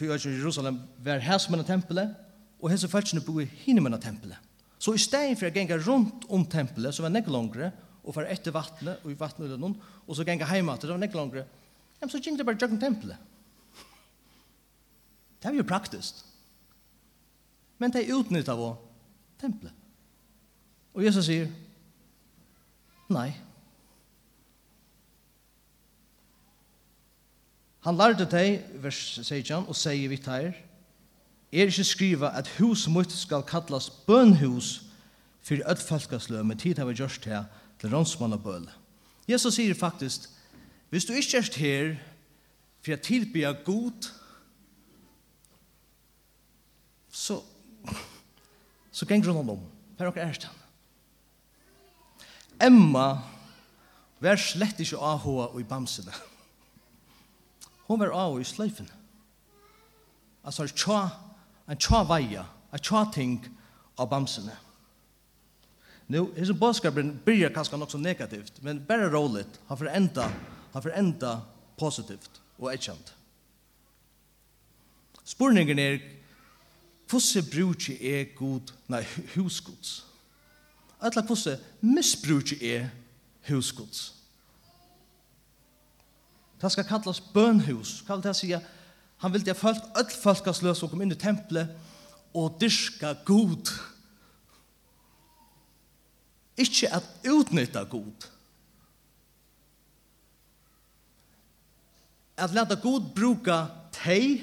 Jerusalem 0.02 0.80
var 1.06 1.22
her 1.22 1.38
som 1.42 1.58
av 1.60 1.68
tempelet, 1.68 2.16
og 2.60 2.72
hese 2.72 2.90
falskene 2.92 3.24
bo 3.24 3.40
i 3.40 3.48
hinne 3.64 3.84
med 3.84 4.00
tempelet. 4.04 4.38
Så 4.80 4.94
i 4.96 5.02
stedet 5.02 5.38
for 5.40 5.50
å 5.50 5.54
genge 5.54 5.78
rundt 5.84 6.26
om 6.32 6.46
tempelet, 6.48 6.96
så 6.96 7.04
var 7.04 7.12
nekk 7.12 7.28
langere, 7.32 7.72
og 8.04 8.16
for 8.16 8.28
etter 8.28 8.56
vattnet, 8.56 9.02
og 9.04 9.12
i 9.12 9.18
vattnet 9.20 9.48
eller 9.48 9.60
noen, 9.60 9.76
og 10.08 10.16
så 10.16 10.26
genge 10.28 10.48
hjemme 10.48 10.76
til 10.80 10.90
det 10.90 10.96
var 10.96 11.04
nekk 11.04 11.18
langere, 11.20 11.48
ja, 12.00 12.08
så 12.08 12.22
gikk 12.22 12.38
det 12.40 12.46
bare 12.48 12.60
jøkken 12.60 12.80
tempelet. 12.80 13.28
Det 15.40 15.50
er 15.50 15.60
jo 15.60 15.68
praktisk. 15.68 16.24
Men 17.80 17.92
det 17.92 18.06
er 18.06 18.16
utnytt 18.16 18.50
av 18.52 18.64
tempelet. 19.40 19.76
Og 20.96 21.04
Jesus 21.06 21.28
sier, 21.28 21.52
nei. 23.12 23.30
Han 27.88 28.00
lærte 28.00 28.28
deg, 28.28 28.66
vers 28.84 29.00
16, 29.22 29.68
og 29.68 29.78
sier 29.80 30.12
vi 30.12 30.20
tar, 30.20 30.52
er 31.52 31.72
ikke 31.72 31.84
skriva 31.84 32.32
at 32.38 32.48
hus 32.60 32.88
mot 32.88 33.12
skal 33.12 33.44
kallas 33.44 33.90
bønhus 33.90 34.82
for 35.42 35.56
öll 35.66 35.82
falkasløy, 35.82 36.44
men 36.44 36.58
tid 36.58 36.78
har 36.78 36.86
vi 36.86 36.94
gjørst 37.00 37.26
her 37.26 37.48
til 37.80 37.90
rånsmann 37.90 38.34
og 38.34 38.44
bøl. 38.44 38.70
Jesus 39.28 39.56
sier 39.56 39.74
faktisk, 39.74 40.30
hvis 40.90 41.06
du 41.06 41.14
ikke 41.14 41.38
er 41.38 41.50
her 41.56 41.98
for 42.82 42.92
jeg 42.92 43.02
tilbyr 43.02 43.64
god, 43.66 44.08
så, 47.12 47.42
så 48.92 49.06
ganger 49.06 49.34
grunn 49.34 49.52
om, 49.52 49.66
per 49.98 50.10
dere 50.10 50.30
er 50.30 50.40
han. 50.46 50.56
Emma 52.60 53.08
vær 54.20 54.40
slett 54.40 54.80
ikke 54.84 55.00
avhåa 55.00 55.50
og 55.52 55.60
i 55.62 55.68
bamsene. 55.68 56.14
Hun 57.88 58.00
var 58.00 58.14
avhåa 58.14 58.44
i 58.44 58.48
sløyfene. 58.48 58.96
Altså, 60.44 60.68
tja, 60.72 61.02
en 61.70 61.78
tja 61.78 62.02
veia, 62.10 62.46
en 62.74 62.82
tja 62.82 63.06
ting 63.14 63.38
av 64.00 64.10
bamsene. 64.10 64.56
Nu, 66.10 66.24
hese 66.34 66.56
bådskapen 66.58 67.14
byrjar 67.26 67.54
kanskje 67.54 67.78
nok 67.78 67.92
så 67.92 68.00
negativt, 68.02 68.64
men 68.66 68.82
bare 68.86 69.12
roligt, 69.14 69.60
han 69.68 69.78
forenda, 69.78 70.26
han 70.74 70.84
forenda 70.84 71.36
positivt 71.78 72.42
og 72.58 72.72
etkjent. 72.74 73.14
Spurningen 75.24 75.80
er, 75.80 76.00
hvordan 77.10 77.50
bruker 77.54 78.02
er 78.02 78.32
god, 78.38 78.74
nei, 78.90 79.04
husgods? 79.36 80.00
Alla 81.00 81.22
hvordan 81.22 81.62
misbruker 81.82 82.58
er 82.62 82.90
husgods? 83.48 84.16
Det 86.62 86.72
skal 86.72 86.84
kallas 86.84 87.22
bønhus, 87.22 88.02
kall 88.08 88.24
det 88.24 88.34
sier, 88.36 88.66
Han 89.20 89.34
ville 89.34 89.52
at 89.52 89.60
folk, 89.60 89.84
öll 90.00 90.12
folkasløs 90.22 90.84
og 90.84 90.92
kom 90.92 91.02
inn 91.04 91.12
i 91.12 91.20
tempelet 91.20 91.72
og 92.38 92.56
dyrka 92.62 93.14
god. 93.28 93.72
Ikke 96.60 96.92
at 96.96 97.08
utnytta 97.28 97.84
god. 97.84 98.30
At 102.40 102.56
leta 102.56 102.80
god 102.80 103.12
bruka 103.16 103.60
tei 103.92 104.40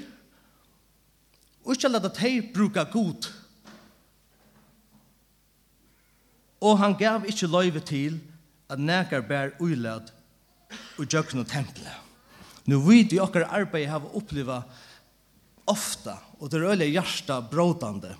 og 1.64 1.72
ikke 1.74 1.88
at 1.88 1.96
leta 1.96 2.12
tei 2.12 2.32
bruka 2.54 2.84
god. 2.92 3.32
Og 6.60 6.78
han 6.78 6.96
gav 7.00 7.24
ikke 7.28 7.48
løyve 7.48 7.80
til 7.80 8.20
at 8.68 8.78
nekar 8.78 9.24
bær 9.24 9.56
uilad 9.60 10.12
og 10.98 11.06
jøkna 11.08 11.44
tempelet. 11.48 12.05
Nu 12.66 12.80
vet 12.82 13.12
vi 13.12 13.22
okkar 13.22 13.46
arbeid 13.46 13.86
har 13.88 14.06
oppleva 14.18 14.60
ofta, 15.70 16.16
og 16.38 16.50
det 16.50 16.60
røyla 16.62 16.86
hjarta 16.88 17.40
bråtande, 17.50 18.12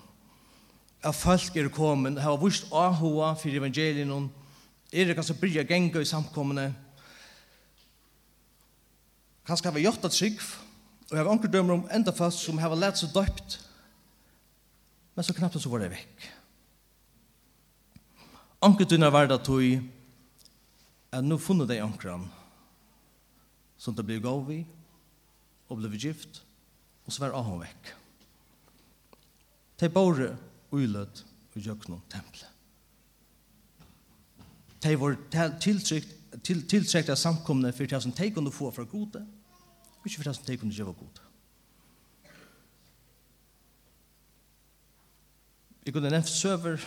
at 1.03 1.15
folk 1.15 1.57
er 1.59 1.69
kommet, 1.71 2.19
har 2.23 2.39
vist 2.43 2.71
ahua 2.75 3.35
for 3.39 3.55
evangelien, 3.55 4.31
er 4.93 5.07
det 5.07 5.17
kanskje 5.19 5.39
bryr 5.41 5.67
genga 5.67 6.03
i 6.03 6.09
samkommende, 6.09 6.71
kanskje 9.47 9.71
har 9.71 9.77
vi 9.77 9.85
gjort 9.87 10.07
at 10.07 10.15
trygg, 10.15 10.41
og 11.07 11.15
jeg 11.15 11.23
har 11.23 11.31
anker 11.31 11.51
dømmer 11.51 11.77
om 11.77 11.85
enda 11.95 12.15
folk 12.15 12.35
som 12.35 12.59
har 12.59 12.75
lært 12.75 12.99
seg 12.99 13.15
døpt, 13.15 13.61
men 15.15 15.27
så 15.27 15.35
knappt 15.35 15.63
så 15.63 15.71
var 15.73 15.83
det 15.83 15.93
vekk. 15.95 16.27
Anker 18.67 18.89
dømmer 18.91 19.15
var 19.15 19.31
det 19.31 19.43
tog, 19.47 19.63
at 21.15 21.23
nå 21.25 21.39
funnet 21.39 21.71
det 21.71 21.83
ankeren, 21.83 22.27
som 23.87 23.95
det 23.95 24.03
blir 24.07 24.19
gav 24.19 24.49
i, 24.51 24.65
og 25.71 25.79
ble 25.79 25.99
gift, 25.99 26.43
og 27.07 27.15
så 27.15 27.23
var 27.23 27.37
han 27.39 27.61
vekk. 27.63 27.93
De 29.79 29.89
bare 29.93 30.33
uilød 30.75 31.23
og 31.55 31.63
gjør 31.63 31.87
noen 31.93 32.03
tempelet. 32.11 32.51
De 34.83 34.95
var 34.99 35.15
tiltrykt, 35.63 36.15
til, 36.45 36.65
tiltrykt 36.69 37.13
av 37.13 37.19
samkomne 37.21 37.71
for 37.75 37.89
det 37.89 38.01
som 38.03 38.15
de 38.15 38.29
kunne 38.35 38.53
få 38.55 38.73
fra 38.75 38.85
gode, 38.91 39.23
og 39.23 40.09
ikke 40.09 40.19
for 40.19 40.29
det 40.29 40.35
som 40.37 40.49
de 40.49 40.59
kunne 40.59 40.75
gjøre 40.75 40.97
gode. 40.99 41.23
Jeg 45.87 45.95
kunne 45.95 46.11
nevnt 46.11 46.29
søver, 46.29 46.83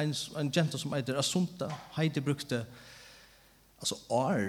en, 0.00 0.14
en 0.40 0.50
jente 0.56 0.80
som 0.80 0.96
heter 0.96 1.20
Asunta, 1.20 1.68
Heidi 1.98 2.24
brukte, 2.24 2.64
altså 3.78 4.00
år, 4.08 4.48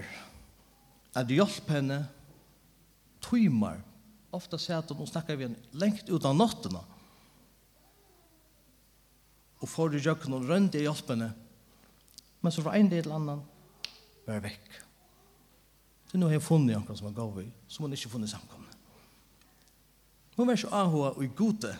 at 1.15 1.31
hjelp 1.31 1.69
henne 1.71 2.01
tøymer. 3.23 3.79
Ofta 4.35 4.59
sier 4.59 4.81
at 4.81 4.91
hun 4.91 5.07
snakker 5.07 5.39
vi 5.39 5.47
henne 5.47 5.79
lengt 5.79 6.09
ut 6.11 6.27
av 6.27 6.35
nottene. 6.35 6.81
Og 9.63 9.71
får 9.71 9.93
du 9.93 10.01
jøkken 10.03 10.35
og 10.35 10.49
rønte 10.49 10.81
i 10.81 10.85
hjelp 10.85 11.13
henne. 11.13 11.31
Men 12.43 12.53
så 12.53 12.61
fra 12.65 12.75
en 12.77 12.91
del 12.91 13.07
til 13.07 13.15
annan 13.15 13.41
var 14.27 14.43
vekk. 14.43 14.81
Så 16.11 16.19
nå 16.19 16.27
har 16.29 16.37
jeg 16.37 16.45
funnet 16.45 16.75
noen 16.75 16.97
som 16.99 17.09
er 17.09 17.15
gav 17.17 17.39
i, 17.41 17.47
som 17.67 17.85
hun 17.85 17.95
ikke 17.95 18.11
funnet 18.11 18.29
samkomne. 18.31 18.69
Hun 20.35 20.47
var 20.49 20.59
ikke 20.59 20.75
avhåa 20.75 21.13
og 21.15 21.23
i 21.23 21.31
gode, 21.31 21.71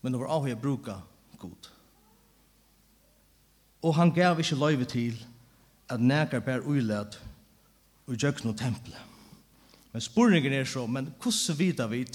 men 0.00 0.14
hun 0.14 0.22
var 0.22 0.34
avhåa 0.36 0.54
og 0.54 0.62
bruka 0.62 0.98
god. 1.40 1.70
Og 3.80 3.96
han 3.96 4.12
gav 4.12 4.40
ikke 4.40 4.60
løyve 4.60 4.84
til 4.84 5.16
at 5.88 6.00
nægar 6.00 6.44
bær 6.44 6.66
uilad 6.68 7.16
og 8.06 8.16
gjøkken 8.16 8.50
og 8.50 8.58
tempelet. 8.58 9.06
Men 9.92 10.00
spurningen 10.02 10.52
er 10.52 10.64
så, 10.64 10.86
men 10.86 11.14
hvordan 11.22 11.58
vidar 11.58 11.86
vi 11.86 12.06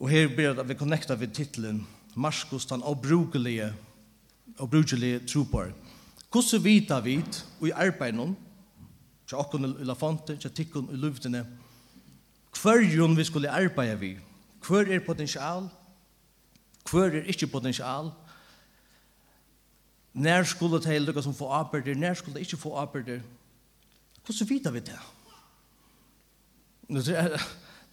Og 0.00 0.08
her 0.08 0.28
blir 0.28 0.54
det 0.54 0.58
at 0.58 0.68
vi 0.68 0.74
connectar 0.74 1.14
vid 1.14 1.28
titlen 1.28 1.86
Marskos 2.16 2.66
den 2.66 2.82
obrukelige 2.82 3.74
obrukelige 4.58 5.26
trupar. 5.26 5.72
Hvordan 6.32 6.64
vidar 6.64 7.00
vi 7.00 7.22
og 7.60 7.68
i 7.68 7.70
arbeid 7.70 8.12
noen 8.12 8.36
til 9.28 9.36
åkken 9.36 9.64
i 9.64 9.84
lafante, 9.84 10.36
til 10.36 10.50
tikkun 10.50 10.88
i 10.92 10.96
luftene 10.96 11.44
hverjon 12.62 13.16
vi 13.16 13.24
skulle 13.24 13.50
arbeida 13.50 13.94
vi 13.94 14.18
hver 14.66 14.92
er 14.92 15.04
potensial? 15.06 15.68
Hver 16.90 17.14
er 17.16 17.28
ikke 17.28 17.46
potensial? 17.46 18.10
Nær 20.14 20.42
skulle 20.42 20.80
det 20.82 21.02
lukka 21.02 21.22
som 21.22 21.34
få 21.34 21.48
arbeid 21.48 21.94
nær 21.96 22.14
skulle 22.14 22.34
det 22.34 22.40
ikke 22.40 22.56
få 22.56 22.74
arbeid 22.76 23.20
Hvordan 24.30 24.48
vet 24.48 24.74
vi 24.74 24.80
det? 24.80 24.98
Det 26.90 27.16
er, 27.16 27.34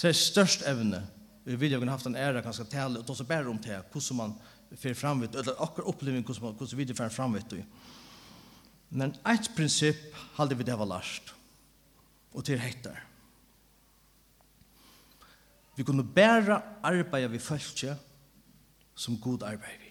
det 0.01 0.09
er 0.09 0.17
størst 0.17 0.65
evne. 0.69 1.01
Vi 1.45 1.55
vil 1.55 1.71
jo 1.71 1.79
kunne 1.79 1.93
haft 1.93 2.05
en 2.09 2.15
ære 2.15 2.43
kanskje 2.45 2.67
tale, 2.69 2.99
og 2.99 3.07
ta 3.07 3.15
seg 3.17 3.29
bare 3.29 3.49
om 3.49 3.57
det, 3.61 3.79
hvordan 3.91 4.17
man 4.17 4.35
fer 4.75 4.93
fram 4.93 5.21
framvitt, 5.21 5.35
eller 5.35 5.61
akkurat 5.63 5.87
oppleving 5.93 6.25
hvordan, 6.25 6.43
man, 6.43 6.55
hvordan 6.59 6.77
vi 6.77 6.93
fer 6.93 7.09
framvitt. 7.13 7.55
Men 8.89 9.15
et 9.25 9.49
prinsipp 9.55 10.15
hadde 10.37 10.57
vi 10.57 10.67
det 10.67 10.77
var 10.77 10.89
lærst, 10.89 11.33
og 12.33 12.45
til 12.45 12.59
hektar. 12.59 12.99
Vi 15.77 15.85
kunne 15.85 16.03
bare 16.03 16.61
arbeide 16.83 17.31
vi 17.31 17.39
følge 17.39 17.95
som 18.95 19.17
god 19.21 19.43
arbeid 19.43 19.86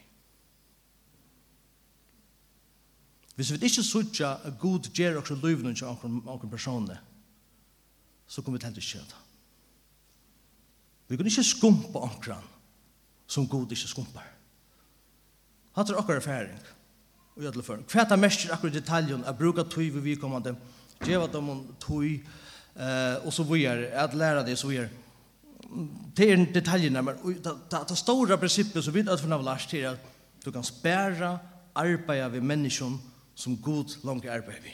Hvis 3.37 3.53
vi 3.53 3.59
ikke 3.69 3.85
sutja 3.85 4.31
at 4.49 4.57
god 4.59 4.89
gjør 4.97 5.19
okkur 5.21 5.37
løyvnum 5.43 5.75
til 5.77 5.87
okkur 5.87 6.49
personer, 6.49 6.97
så 8.27 8.43
kommer 8.43 8.59
vi 8.59 8.65
til 8.65 8.81
ikke 8.81 9.05
det. 9.05 9.23
Vi 11.09 11.17
kan 11.17 11.27
ikke 11.27 11.45
skumpa 11.45 11.99
okkur 11.99 12.41
som 13.27 13.49
god 13.49 13.71
ikke 13.71 13.89
skumpar. 13.89 14.27
Hatt 15.77 15.91
er 15.91 16.01
okkur 16.01 16.17
erfaring 16.17 16.59
og 17.37 17.43
gjødle 17.43 17.63
for. 17.63 17.83
Hva 17.93 18.03
er 18.03 18.09
det 18.09 18.19
mest 18.19 18.47
akkur 18.51 18.73
detaljen 18.73 19.25
er 19.25 19.37
bruka 19.37 19.67
tøy 19.69 19.91
vi 19.93 20.01
vikommande, 20.13 20.55
djeva 21.05 21.27
dem 21.29 21.51
om 21.53 21.65
tøy, 21.83 22.23
og 23.25 23.33
så 23.33 23.45
videre, 23.45 23.91
at 23.93 24.15
læra 24.15 24.45
det, 24.47 24.59
så 24.59 24.69
videre. 24.69 24.89
Det 26.17 26.31
er 26.31 26.45
detaljene, 26.55 27.03
men 27.03 27.21
det 27.45 27.99
stora 27.99 28.37
prinsippet 28.41 28.85
som 28.85 28.95
vi 28.95 29.05
har 29.05 29.45
lært 29.45 29.69
til 29.69 29.85
er 29.85 29.91
at 29.91 30.09
du 30.45 30.51
kan 30.51 30.65
spæra 30.65 31.37
arbeida 31.75 32.29
vi 32.29 32.41
menneskjon 32.41 33.01
som 33.37 33.57
god 33.63 33.99
langt 34.05 34.27
arbeid 34.27 34.63
vi. 34.65 34.73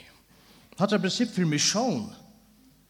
Hatt 0.79 0.93
er 0.95 1.01
prinsipp 1.01 1.33
for 1.35 1.45
misjon. 1.45 2.07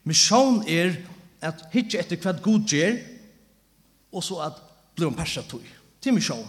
Misjon 0.08 0.62
er 0.70 0.96
at 1.44 1.66
hitje 1.74 2.00
etter 2.00 2.20
hva 2.22 2.36
god 2.44 2.68
gjør, 2.70 3.00
og 4.14 4.24
så 4.24 4.40
at 4.46 4.60
blir 4.96 5.10
en 5.10 5.18
persa 5.18 5.42
tog. 5.50 5.64
Det 6.00 6.12
er 6.12 6.16
misjon. 6.16 6.46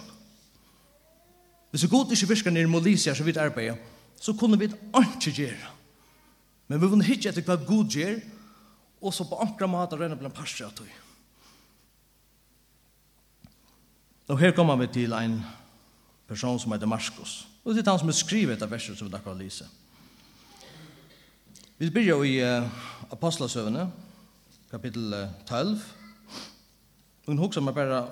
Hvis 1.72 1.88
god 1.90 2.12
ikke 2.12 2.28
virker 2.30 2.54
nere 2.54 2.68
i 2.68 2.70
Molisia 2.70 3.14
som 3.14 3.26
vi 3.26 3.34
arbeid, 3.40 3.80
så 4.20 4.34
kunne 4.38 4.58
vi 4.60 4.68
ikke 4.68 5.32
gjøre. 5.32 5.72
Men 6.68 6.80
vi 6.80 6.88
kunne 6.88 7.06
hitje 7.06 7.32
etter 7.32 7.42
hva 7.42 7.56
god 7.56 7.90
gjør, 7.90 8.20
og 9.04 9.14
så 9.14 9.26
på 9.28 9.40
ankra 9.42 9.66
måter 9.66 9.98
rønne 9.98 10.16
blir 10.16 10.30
en 10.30 10.36
persa 10.36 10.68
tog. 10.70 10.92
Og 14.28 14.38
her 14.40 14.54
kommer 14.56 14.76
vi 14.80 14.86
til 14.86 15.12
en 15.12 15.40
person 16.28 16.58
som 16.60 16.72
heter 16.72 16.88
Marskos. 16.88 17.18
Marskos 17.18 17.53
Og 17.64 17.74
det 17.74 17.86
er 17.86 17.90
han 17.90 18.00
som 18.02 18.12
er 18.12 18.16
skrivet 18.16 18.62
av 18.62 18.70
verset 18.70 18.98
som 18.98 19.08
vi 19.08 19.16
akkurat 19.16 19.40
lyser. 19.40 19.68
Vi 21.80 21.88
begynner 21.90 22.24
i 22.28 22.34
uh, 22.44 22.66
Apostlasøvene, 23.12 23.86
kapittel 24.70 25.14
12. 25.48 25.78
Og 27.24 27.32
hun 27.32 27.40
husker 27.40 27.64
meg 27.64 27.76
bare 27.76 28.02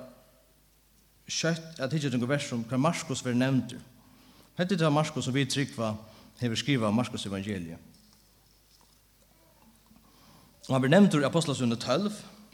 kjøtt 1.28 1.80
at 1.84 1.92
ikke 1.92 2.10
noen 2.14 2.30
vers 2.30 2.48
om 2.56 2.64
hva 2.68 2.80
Marskos 2.80 3.22
vil 3.26 3.36
nevnt. 3.36 3.76
Hette 4.56 4.78
det 4.80 4.92
Marskos 4.92 5.28
som 5.28 5.36
vi 5.36 5.44
tryggva 5.48 5.92
hever 6.40 6.58
skriva 6.58 6.88
av 6.88 6.96
Marskos 6.96 7.28
evangeliet. 7.28 7.78
Og 10.68 10.72
han 10.76 10.82
vil 10.84 10.94
nevnt 10.94 11.14
i 11.18 11.22
Apostlasøvene 11.26 11.76
12, 11.76 12.08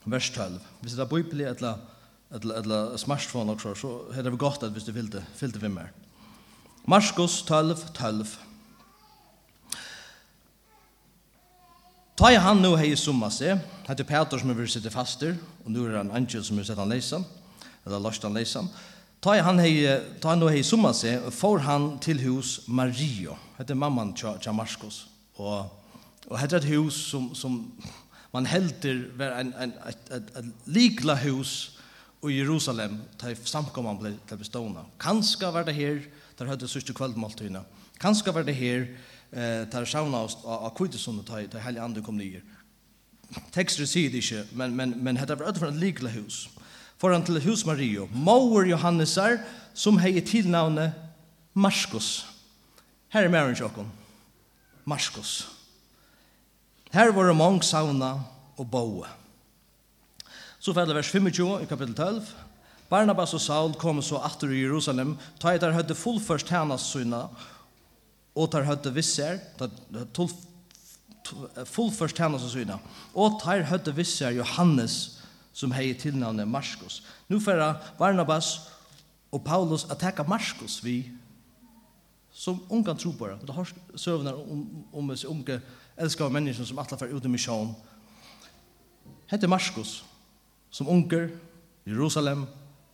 vers 0.09 0.31
12. 0.35 0.59
Hvis 0.83 0.99
det 0.99 1.05
er 1.05 1.11
bøypelig 1.15 1.49
eller 1.55 2.99
smartphone, 2.99 3.55
så 3.61 3.95
er 4.13 4.27
det 4.27 4.39
godt 4.39 4.67
at 4.67 4.75
hvis 4.75 4.89
du 4.89 4.93
fyllte, 4.97 5.23
fyllte 5.39 5.63
vi 5.63 5.71
mer. 5.73 5.95
Marskos 6.87 7.43
12, 7.43 7.77
12. 7.95 8.37
Ta 12.19 12.33
i 12.33 12.39
han 12.43 12.59
nu 12.63 12.73
hei 12.75 12.97
summa 12.99 13.29
seg, 13.31 13.61
hette 13.87 14.07
Peter 14.07 14.41
som 14.41 14.51
er 14.51 14.57
vil 14.59 14.71
sitte 14.71 14.91
faster, 14.91 15.37
og 15.65 15.71
nu 15.71 15.85
er 15.87 16.01
han 16.01 16.11
angel 16.11 16.43
som 16.43 16.59
er 16.59 16.67
sett 16.67 16.81
han 16.81 16.91
leisan, 16.91 17.27
eller 17.87 18.03
lost 18.03 18.25
han 18.27 18.35
leisan. 18.35 18.71
Ta 19.23 19.37
i 19.39 19.43
han 19.43 19.61
hei, 19.63 19.87
ta 20.19 20.33
han 20.33 20.43
nu 20.43 20.49
hei 20.51 20.65
summa 20.67 20.91
seg, 20.95 21.29
får 21.35 21.63
han 21.67 21.87
til 22.03 22.19
hus 22.27 22.61
Mario, 22.67 23.37
hette 23.59 23.77
mamman 23.79 24.15
tja 24.19 24.55
Marskos, 24.55 25.05
og, 25.39 25.71
og 26.27 26.37
hette 26.43 26.59
et 26.59 26.69
hus 26.73 26.99
som, 27.13 27.31
som 27.39 27.61
man 28.35 28.47
helter 28.51 29.05
var 29.19 29.39
en, 29.39 29.55
en, 29.55 29.75
et, 29.89 30.11
et, 30.15 30.33
et 30.43 30.71
likla 30.75 31.15
hus 31.23 31.55
i 32.27 32.35
Jerusalem, 32.41 32.99
ta 33.19 33.31
i 33.31 33.39
samkomman 33.39 33.99
ble, 34.01 34.17
ble 34.27 34.39
bestående. 34.41 34.83
Kanska 34.99 35.53
var 35.55 35.69
det 35.69 35.77
her, 35.79 36.03
der 36.39 36.47
hadde 36.47 36.69
sørste 36.69 36.95
kveldmåltøyene. 36.95 37.65
Kanskje 38.01 38.35
var 38.35 38.47
det 38.47 38.55
her, 38.55 38.87
eh, 39.33 39.65
der 39.71 39.85
sjavna 39.85 40.25
oss 40.25 40.37
av 40.45 40.71
kvittesundet 40.77 41.27
der, 41.27 41.47
der 41.47 41.65
hele 41.67 41.83
andre 41.83 42.03
kom 42.03 42.17
nye. 42.17 42.43
Tekster 43.53 43.87
sier 43.87 44.11
det 44.11 44.23
ikke, 44.23 44.45
men, 44.53 44.77
men, 44.77 44.95
men 45.05 45.17
hadde 45.17 45.37
vært 45.37 45.57
utenfor 45.57 45.73
en 45.73 45.83
likelig 45.83 46.15
hus. 46.17 46.49
Foran 46.99 47.25
til 47.25 47.41
hus 47.45 47.67
Mario, 47.67 48.09
Mauer 48.15 48.67
Johannesar, 48.67 49.39
som 49.75 49.99
heier 49.99 50.25
tilnavnet 50.25 50.95
Marskos. 51.55 52.27
Her 53.09 53.25
er 53.25 53.33
Maren 53.33 53.57
Sjåkon. 53.57 53.91
Marskos. 54.85 55.49
Her 56.93 57.13
var 57.13 57.29
det 57.29 57.37
mange 57.37 57.63
sauna 57.63 58.15
og 58.57 58.71
boe. 58.71 59.07
Så 60.59 60.75
fællet 60.75 60.97
vers 60.97 61.11
25 61.11 61.63
i 61.63 61.69
kapittel 61.69 61.95
12. 61.95 62.23
Barnabas 62.89 63.35
og 63.37 63.43
Saul 63.45 63.75
kom 63.77 64.01
så 64.03 64.21
atter 64.25 64.53
i 64.53 64.63
Jerusalem, 64.63 65.17
ta 65.41 65.53
i 65.53 65.61
der 65.61 65.75
høyde 65.77 65.97
fullførst 65.97 66.49
hennes 66.49 66.87
syna, 66.89 67.27
og 68.35 68.49
der 68.53 68.65
høyde 68.65 68.95
visser, 68.97 69.43
fullførst 71.69 72.19
hennes 72.19 72.49
syna, 72.49 72.79
og 73.15 73.41
der 73.45 73.67
høyde 73.69 73.95
visser 73.97 74.33
Johannes, 74.39 75.19
som 75.53 75.73
hei 75.75 75.91
tilnavnet 75.99 76.49
Marskos. 76.49 77.03
Nå 77.29 77.41
færa 77.43 77.75
Barnabas 77.99 78.71
og 79.35 79.43
Paulus 79.45 79.85
at 79.91 79.99
teka 80.01 80.25
Marskos 80.29 80.79
vi, 80.85 81.03
som 82.33 82.61
unga 82.71 82.95
tro 82.95 83.11
på 83.19 83.27
det. 83.27 83.41
Det 83.43 83.55
har 83.55 83.73
søvnar 83.99 84.39
om, 84.39 84.63
om, 84.93 85.11
unge 85.11 85.61
elskar 85.99 86.31
mennesker 86.31 86.65
som 86.65 86.79
atla 86.79 86.97
fyrir 87.01 87.19
ut 87.19 87.27
i 87.27 87.33
misjon. 87.33 87.75
Hette 89.29 89.51
Marskos, 89.51 90.05
som 90.71 90.89
unger, 90.89 91.33
Jerusalem, 91.89 92.47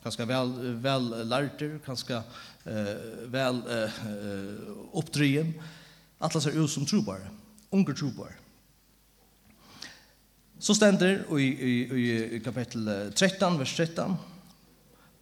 ganska 0.05 0.25
väl 0.25 0.75
väl 0.75 1.29
lärter, 1.29 1.81
ganska 1.87 2.23
eh, 2.65 2.97
väl 3.27 3.63
eh, 3.71 3.91
oppdrien. 4.93 5.55
Alla 6.19 6.41
ser 6.41 6.65
ut 6.65 6.71
som 6.71 6.87
trobar, 6.87 7.31
unga 7.71 7.95
trobar. 7.95 8.37
Så 10.59 10.75
ständer 10.75 11.39
i, 11.39 11.43
i, 11.43 12.37
i 12.37 12.41
kapitel 12.41 13.13
13, 13.15 13.59
vers 13.59 13.77
13, 13.77 14.17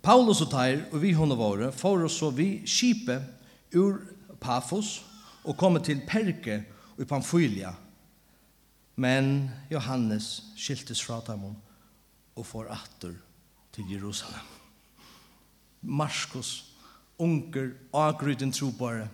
Paulus 0.03 0.41
og 0.43 0.51
Tyr 0.51 0.83
og 0.91 1.03
vi 1.03 1.13
hon 1.15 1.35
våre 1.39 1.71
får 1.73 2.05
oss 2.09 2.19
så 2.19 2.31
vi 2.35 2.63
kipe 2.67 3.21
ur 3.75 4.01
Paphos 4.41 5.05
og 5.45 5.57
komme 5.57 5.83
til 5.83 6.03
Perke 6.07 6.65
og 6.99 7.07
Pamfylia. 7.07 7.71
Men 8.97 9.51
Johannes 9.71 10.43
skiltes 10.59 11.03
fra 11.03 11.21
dem 11.27 11.55
og 12.35 12.47
får 12.47 12.75
atter 12.75 13.15
til 13.73 13.95
Jerusalem. 13.95 14.62
Marskos, 15.83 16.75
unger, 17.19 17.71
agryden 17.95 18.53
trobare, 18.53 19.09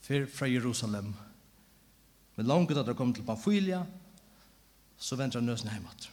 fyr 0.00 0.26
fra 0.26 0.46
Jerusalem. 0.46 1.14
Men 2.36 2.46
langt 2.46 2.70
at 2.76 2.86
det 2.86 2.96
kom 2.96 3.14
til 3.14 3.24
Pamfylia, 3.24 3.84
så 4.98 5.16
venter 5.16 5.40
han 5.40 5.46
nøsen 5.46 5.68
heimat. 5.68 6.10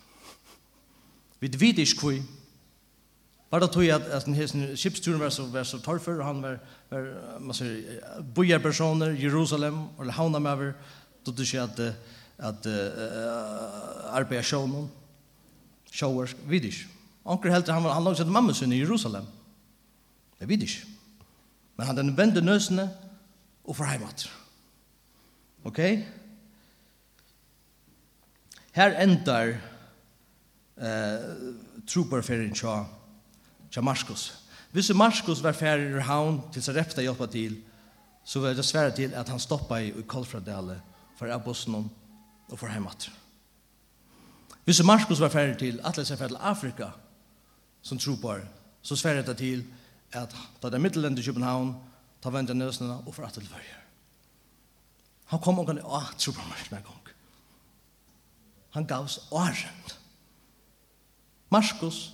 Vi 1.39 1.51
vet 1.59 1.77
ikke 1.77 2.01
hvor, 2.01 2.19
Bara 3.49 3.67
tog 3.67 3.85
jag 3.85 4.01
at, 4.01 4.25
den 4.25 4.33
här 4.33 4.75
skipsturen 4.75 5.19
var 5.19 5.29
så 5.29 5.45
var 5.45 5.63
så 5.63 5.79
torfer 5.79 6.23
han 6.23 6.41
var 6.41 6.59
var 6.89 7.39
man 7.39 7.53
säger 7.53 8.01
bojarpersoner, 8.35 9.11
Jerusalem 9.11 9.87
eller 10.01 10.11
havna 10.11 10.39
med 10.39 10.51
over, 10.51 10.73
då 11.25 11.31
det 11.31 11.45
sig 11.45 11.59
att 11.59 11.79
att 12.37 12.65
arbeta 14.11 14.43
showen 14.43 14.89
shower 15.91 16.29
vidish 16.47 16.87
Onkel 17.27 17.51
helter 17.51 17.75
han 17.75 17.83
var 17.83 17.93
han 17.93 18.03
lagt 18.03 18.27
mamma 18.27 18.53
sin 18.53 18.71
i 18.71 18.79
Jerusalem. 18.79 19.25
Det 20.39 20.47
vet 20.49 20.63
ikke. 20.63 20.85
Men 21.77 21.87
han 21.87 21.97
den 21.97 22.17
vende 22.17 22.41
nøsene 22.41 22.89
og 23.63 23.75
for 23.75 23.85
heimat. 23.85 24.29
Ok? 25.63 25.79
Her 28.71 28.95
endar 29.03 29.55
eh, 30.77 31.23
troparferien 31.87 32.53
tja, 32.55 32.83
tja 33.71 33.81
Marskos. 33.81 34.29
Hvis 34.71 34.93
Marskos 34.95 35.43
var 35.43 35.57
ferdig 35.57 35.97
i 35.97 36.05
havn 36.05 36.41
til 36.53 36.63
Sarepta 36.63 37.01
hjelpa 37.01 37.27
til, 37.33 37.57
så 38.23 38.39
var 38.39 38.53
det 38.53 38.65
svære 38.65 38.95
til 38.95 39.13
at 39.15 39.29
han 39.29 39.39
stoppa 39.39 39.79
i 39.81 39.91
Kolfradale 40.07 40.81
for 41.17 41.31
Abosnon 41.33 41.89
og 42.49 42.59
for 42.59 42.67
heimat. 42.67 43.09
Hvis 44.65 44.83
Marskos 44.83 45.19
var 45.19 45.29
ferdig 45.29 45.57
til, 45.57 45.79
att 45.83 45.97
er 45.97 46.15
ferdig 46.15 46.37
til 46.37 46.37
Afrika, 46.39 46.87
som 47.87 47.99
tropar 47.99 48.43
så 48.83 48.95
sverre 48.99 49.23
det 49.23 49.37
til 49.39 49.63
at 50.15 50.33
da 50.61 50.69
det 50.69 50.77
er 50.77 50.83
middelende 50.83 51.21
i 51.21 51.25
København 51.25 51.73
ta 52.23 52.31
vente 52.33 52.55
nøsene 52.55 52.99
og 53.05 53.13
for 53.15 53.27
atel 53.27 53.47
vøyer. 53.47 53.83
Han 55.31 55.41
kom 55.43 55.59
og 55.59 55.67
kan 55.67 55.79
å 55.83 56.01
tropar 56.19 56.47
meg 56.47 56.69
en 56.71 56.83
gang. 56.83 57.09
Han 58.75 58.87
gavs 58.87 59.19
åren. 59.31 59.81
Marskos 61.51 62.13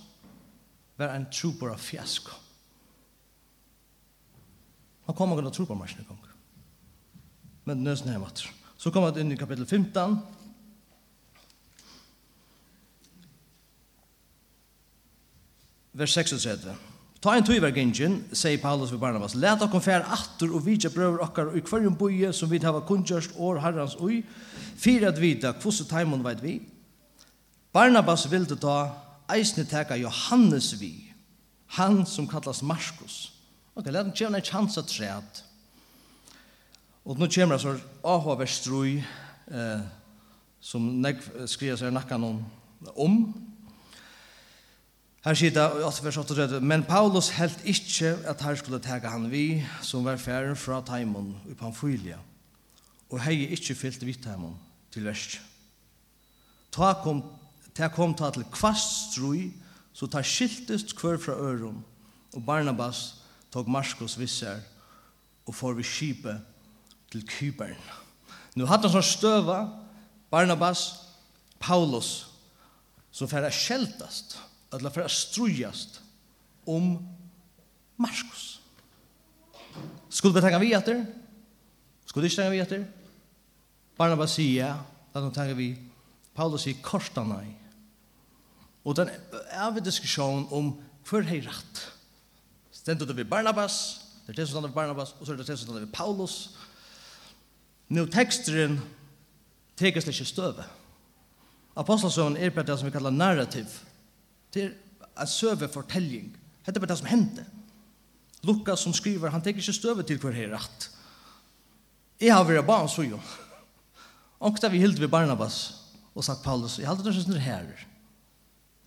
var 0.98 1.14
en 1.14 1.26
trooper 1.30 1.74
av 1.74 1.82
fiasko. 1.82 2.34
Han 5.06 5.16
kom 5.18 5.34
og 5.34 5.40
kan 5.40 5.50
å 5.50 5.54
tropar 5.54 5.78
meg 5.78 5.94
en 5.98 6.08
gang. 6.10 6.30
Men 7.64 7.84
nøsene 7.86 8.14
er 8.14 8.22
matter. 8.22 8.50
Så 8.78 8.90
kom 8.92 9.06
han 9.06 9.18
inn 9.18 9.32
i 9.32 9.38
kapitel 9.38 9.66
15 9.66 10.18
vers 15.94 16.12
36. 16.12 16.74
Ta 17.24 17.32
en 17.38 17.46
tøy 17.46 17.56
vergingen, 17.62 18.18
sier 18.36 18.60
Paulus 18.60 18.90
ved 18.92 19.00
Barnabas, 19.00 19.36
let 19.38 19.62
okkom 19.64 19.80
fær 19.80 20.04
atter 20.12 20.50
og 20.52 20.66
vidja 20.66 20.90
brøver 20.92 21.22
okkar 21.24 21.54
i 21.56 21.62
kvarjum 21.64 21.96
boie 21.96 22.32
som 22.36 22.50
vi 22.50 22.60
hava 22.60 22.82
kundgjørst 22.84 23.38
år 23.40 23.62
herrans 23.64 23.94
ui, 23.96 24.18
fyrir 24.76 25.08
at 25.08 25.20
vita 25.22 25.54
kvosse 25.56 25.86
taimon 25.88 26.24
veit 26.26 26.42
vi. 26.44 26.58
Barnabas 27.72 28.26
vilde 28.30 28.58
ta 28.60 28.76
eisne 29.32 29.64
teka 29.64 29.96
Johannes 29.96 30.74
vi, 30.80 30.92
han 31.78 32.04
som 32.06 32.28
kallas 32.28 32.62
Marskos. 32.62 33.32
Ok, 33.74 33.88
let 33.88 34.04
dem 34.04 34.14
kjevne 34.14 34.42
en 34.42 34.46
chans 34.46 34.76
at 34.78 34.90
træt. 34.90 35.42
Og 37.04 37.18
nå 37.18 37.28
så 37.28 37.44
altså 37.44 37.72
vers 38.04 38.38
Verstrui, 38.38 39.04
eh, 39.48 39.80
som 40.60 40.82
nek 41.00 41.20
skriver 41.46 41.76
seg 41.76 41.92
nakkan 41.92 42.24
om, 42.24 42.38
om 42.96 43.18
Her 45.24 45.32
sier 45.32 45.54
det, 45.56 45.62
altså 45.80 46.04
vers 46.04 46.18
38, 46.20 46.60
men 46.60 46.82
Paulus 46.84 47.30
helt 47.38 47.62
ikke 47.64 48.10
at 48.28 48.42
her 48.44 48.58
skulle 48.60 48.80
tega 48.84 49.08
han 49.08 49.30
vi, 49.32 49.64
som 49.80 50.04
var 50.04 50.20
færen 50.20 50.56
fra 50.56 50.82
Taimon 50.84 51.30
i 51.48 51.56
Pamfylia, 51.56 52.18
og 53.08 53.22
hei 53.24 53.46
ikke 53.56 53.74
fyllt 53.74 54.04
vidt 54.04 54.20
Taimon 54.26 54.58
til 54.92 55.08
verst. 55.08 55.38
Ta 56.76 56.92
kom, 57.00 57.24
ta 57.72 57.88
kom 57.88 58.12
ta 58.12 58.28
til 58.36 58.44
kvast 58.52 59.14
strui, 59.14 59.48
så 59.96 60.10
ta 60.12 60.20
skiltest 60.20 60.92
kvør 60.98 61.16
fra 61.16 61.40
øron, 61.40 61.80
og 62.36 62.44
Barnabas 62.44 63.22
tog 63.52 63.70
Marskos 63.70 64.18
visser, 64.20 64.60
og 65.46 65.54
får 65.54 65.72
vi 65.80 65.88
skipet 65.88 66.40
til 67.12 67.24
Kyberen. 67.24 67.80
Nu 68.54 68.68
hadde 68.68 68.90
han 68.90 69.00
sånn 69.00 69.12
støva, 69.14 69.62
Barnabas, 70.30 70.90
Paulus, 71.60 72.26
som 73.08 73.30
færa 73.30 73.48
skjeltast, 73.48 74.36
og 74.36 74.53
eller 74.78 74.92
for 74.92 75.06
å 75.06 75.10
strujast 75.12 76.00
om 76.66 76.96
Marskos. 78.00 78.58
Skulle 80.08 80.34
vi 80.36 80.44
tenke 80.44 80.60
vi 80.62 80.72
etter? 80.76 81.02
Skulle 82.06 82.26
vi 82.26 82.32
ikke 82.32 82.42
tenke 82.42 82.54
vi 82.54 82.62
etter? 82.62 82.84
Barnabas 83.98 84.34
sier 84.36 84.60
ja, 84.60 84.72
da 85.12 85.22
de 85.22 85.30
tenker 85.34 85.58
vi. 85.58 85.72
Paulus 86.34 86.66
sier 86.66 86.80
korsta 86.82 87.22
nei. 87.26 87.46
Og 88.84 88.96
den 88.98 89.10
er 89.10 89.70
vi 89.74 89.84
diskusjon 89.84 90.48
om 90.54 90.74
hver 91.08 91.26
hei 91.28 91.40
rett. 91.44 91.82
Stendet 92.74 93.08
det 93.08 93.16
vi 93.16 93.28
Barnabas, 93.28 94.02
det 94.24 94.34
er 94.34 94.40
det 94.40 94.48
som 94.48 94.58
stendet 94.58 94.74
Barnabas, 94.76 95.14
og 95.18 95.26
så 95.26 95.32
er 95.32 95.40
det 95.40 95.46
det 95.48 95.58
som 95.58 95.70
stendet 95.70 95.94
Paulus. 95.94 96.54
Nå 97.94 98.06
teksteren 98.12 98.80
tekes 99.78 100.06
litt 100.08 100.20
støve. 100.26 100.66
Apostelsøven 101.78 102.38
er 102.38 102.54
på 102.54 102.62
det 102.62 102.76
som 102.78 102.86
vi 102.86 102.94
kallar 102.94 103.14
narrativ. 103.14 103.66
Narrativ 103.66 103.93
Det 104.54 104.62
er 104.64 104.72
en 105.20 105.30
søvefortelling. 105.30 106.30
Hette 106.64 106.80
bare 106.80 106.92
det 106.92 106.98
som 106.98 107.10
hendte. 107.10 107.44
Lukas 108.44 108.84
som 108.84 108.92
skriver, 108.94 109.32
han 109.32 109.42
tenker 109.42 109.62
ikke 109.62 109.72
støve 109.72 110.04
til 110.06 110.20
hver 110.20 110.36
her 110.36 110.52
rett. 110.54 110.90
Jeg 112.20 112.34
har 112.34 112.44
vært 112.46 112.66
barn, 112.66 112.88
så 112.88 113.02
jo. 113.02 113.18
Og 114.44 114.60
da 114.60 114.68
vi 114.68 114.82
hilde 114.82 115.00
vi 115.00 115.10
Barnabas 115.10 115.80
og 116.14 116.24
sagt 116.24 116.44
Paulus, 116.44 116.78
jeg 116.78 116.86
halte 116.86 117.04
det 117.06 117.14
som 117.16 117.32
er 117.34 117.42
her. 117.42 117.86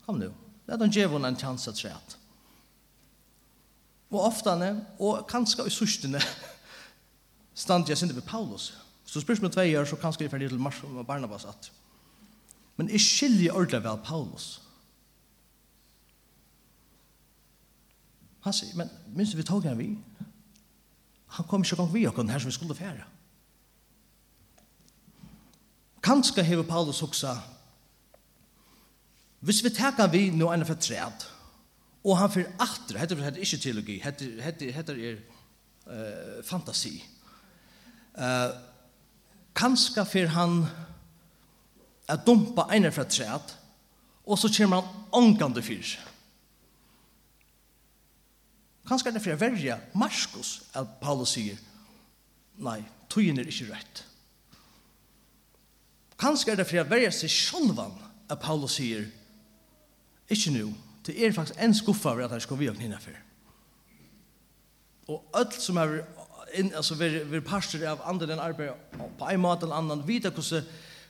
Kom 0.06 0.19
nu, 0.21 0.30
det 0.65 0.73
er 0.73 0.80
den 0.80 0.93
djevån 0.93 1.25
en 1.27 1.39
chans 1.39 1.67
at 1.67 1.80
skjedd. 1.80 2.15
Og 4.13 4.21
oftane, 4.23 4.69
og 5.03 5.25
kanskje 5.27 5.65
i 5.67 5.73
sørstene, 5.73 6.21
stand 7.65 7.89
jeg 7.89 7.97
sinne 7.99 8.15
ved 8.15 8.23
Paulus. 8.23 8.77
Så 9.08 9.19
spørs 9.23 9.41
med 9.41 9.51
tvei 9.51 9.73
år, 9.75 9.86
så 9.89 9.99
kanskje 9.99 10.23
jeg 10.23 10.32
ferdig 10.32 10.49
til 10.53 10.62
Mars 10.62 10.80
og 10.84 11.03
Barnabas 11.08 11.45
at. 11.49 11.71
Men 12.77 12.91
jeg 12.93 13.01
skiljer 13.01 13.56
ordentlig 13.56 13.84
vel 13.84 13.99
Paulus. 14.06 14.47
Paulus 14.47 14.66
Han 18.48 18.56
sier, 18.56 18.78
men 18.80 18.88
minst 19.12 19.36
vi 19.36 19.44
tog 19.44 19.66
han 19.68 19.76
vi? 19.76 19.90
Han 21.36 21.48
kom 21.52 21.66
ikke 21.66 21.76
gang 21.76 21.90
vi 21.92 22.06
og 22.08 22.16
her 22.32 22.40
som 22.40 22.48
vi 22.48 22.56
skulle 22.56 22.76
fære. 22.76 23.04
Kanskje 26.04 26.46
hever 26.48 26.64
Paulus 26.64 27.02
også, 27.04 27.36
hvis 29.44 29.60
vi 29.64 29.74
teka 29.76 30.08
vi 30.08 30.30
nå 30.32 30.48
enn 30.54 30.64
for 30.66 30.80
træd, 30.80 31.28
og 32.08 32.18
han 32.22 32.32
fyrir 32.32 32.54
atra, 32.64 33.02
hette 33.02 33.20
er 33.20 33.36
ikke 33.44 33.60
teologi, 33.60 34.00
hette 34.00 34.96
er 34.96 35.20
uh, 35.20 36.40
fantasi. 36.48 36.96
Uh, 38.16 38.56
kanskje 39.56 40.06
fyrir 40.08 40.32
han 40.40 40.62
at 42.08 42.24
dumpa 42.24 42.70
enn 42.72 42.88
for 42.96 43.04
træd, 43.04 43.58
og 44.24 44.40
så 44.40 44.54
kommer 44.56 44.80
han 44.80 45.10
ångande 45.12 45.62
fyrir 45.62 45.98
seg 45.98 46.14
Kanskje 48.88 49.12
er 49.12 49.17
det 49.17 49.23
for 49.23 49.36
å 49.36 49.39
verja 49.41 49.78
Marskos, 50.00 50.52
at 50.78 51.00
Paulus 51.02 51.36
sier 51.36 51.60
nei, 52.63 52.80
tøyen 53.12 53.39
er 53.41 53.50
ikke 53.50 53.69
rett. 53.73 54.04
Kanskje 56.17 56.54
er 56.54 56.62
det 56.62 56.67
for 56.69 56.82
å 56.82 56.89
verja 56.89 57.12
seg 57.13 57.32
sjølvan 57.34 57.93
at 58.28 58.41
Paulus 58.41 58.80
sier 58.80 59.06
ikke 60.32 60.54
nu, 60.56 60.71
det 61.08 61.15
er 61.23 61.36
faktisk 61.36 61.60
en 61.63 61.76
skuffa 61.76 62.12
over 62.12 62.26
at 62.26 62.36
jeg 62.36 62.47
skal 62.47 62.60
vi 62.60 62.69
og 62.71 62.80
knina 62.80 63.00
for. 63.00 63.15
Og 65.08 65.38
alt 65.39 65.56
som 65.56 65.78
er 65.80 66.02
in, 66.58 66.73
altså, 66.76 66.97
vi, 67.00 67.10
vi 67.32 67.39
parster 67.43 67.86
av 67.88 68.04
andre 68.08 68.28
den 68.28 68.41
arbeid 68.43 68.76
på 69.19 69.30
en 69.32 69.43
måte 69.43 69.67
eller 69.67 69.80
annan, 69.80 70.04
vite 70.08 70.32
hvordan 70.32 70.67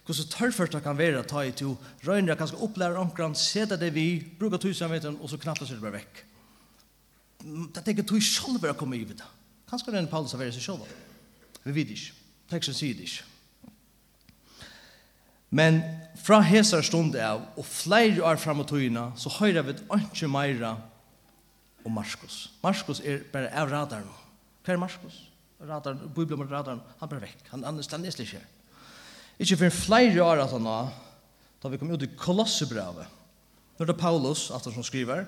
hvordan 0.07 0.29
tørrførst 0.31 0.71
det 0.77 0.83
kan 0.85 0.95
være 0.95 1.19
å 1.19 1.27
ta 1.27 1.41
i 1.43 1.51
to, 1.51 1.73
røyner 2.07 2.31
jeg 2.31 2.39
kanskje 2.39 2.61
opplærer 2.63 2.99
omkring, 3.01 3.33
seta 3.35 3.75
det 3.75 3.89
vi, 3.91 4.05
bruker 4.39 4.61
tusen 4.61 4.87
av 4.87 5.17
og 5.17 5.27
så 5.27 5.39
knapper 5.41 5.67
seg 5.67 5.81
det 5.81 5.83
bare 5.83 5.97
vekk 5.97 6.21
det 7.43 7.83
tenker 7.85 8.05
du 8.05 8.17
selv 8.23 8.63
å 8.65 8.77
komme 8.77 8.97
i 8.97 9.05
vidt. 9.05 9.23
Kanskje 9.69 9.91
det 9.91 9.99
er 9.99 10.05
en 10.05 10.11
Paulus 10.11 10.33
av 10.33 10.43
seg 10.45 10.63
selv. 10.63 10.85
Vi 11.63 11.75
vet 11.75 11.91
ikke. 11.93 12.15
Teksten 12.51 12.75
sier 12.75 12.95
det 12.95 13.09
ikke. 13.09 13.25
Men 15.49 15.79
fra 16.19 16.41
hesar 16.43 16.83
stund 16.83 17.15
av, 17.15 17.43
og 17.55 17.65
flere 17.67 18.23
år 18.25 18.39
frem 18.39 18.63
og 18.63 18.67
tøyene, 18.67 19.09
så 19.19 19.31
høyrer 19.37 19.63
vi 19.67 19.77
ikke 19.99 20.29
mer 20.31 20.63
om 21.87 21.93
Marskos. 21.95 22.49
Marskos 22.63 22.99
er 22.99 23.23
bare 23.31 23.51
av 23.55 23.71
radaren. 23.71 24.11
Hva 24.65 24.75
er 24.75 24.81
Marskos? 24.81 25.21
Radaren, 25.63 26.03
Bibelen 26.13 26.43
med 26.43 26.51
radaren, 26.51 26.81
han 26.99 27.09
bare 27.09 27.23
vekk. 27.23 27.45
Han, 27.53 27.63
han 27.63 27.83
stand 27.83 28.05
neslig 28.05 28.27
ikke. 28.27 28.43
Ikke 29.39 29.59
for 29.63 29.79
flere 29.87 30.23
år 30.23 30.43
at 30.43 30.53
han 30.53 30.67
har, 30.67 30.91
da 31.63 31.71
vi 31.71 31.79
kom 31.79 31.93
ut 31.93 32.03
i 32.03 32.11
Kolossebrevet. 32.19 33.15
Nå 33.77 33.85
er 33.85 33.91
det 33.91 33.99
Paulus, 33.99 34.49
at 34.53 34.65
han 34.65 34.75
som 34.75 34.85
skriver, 34.85 35.25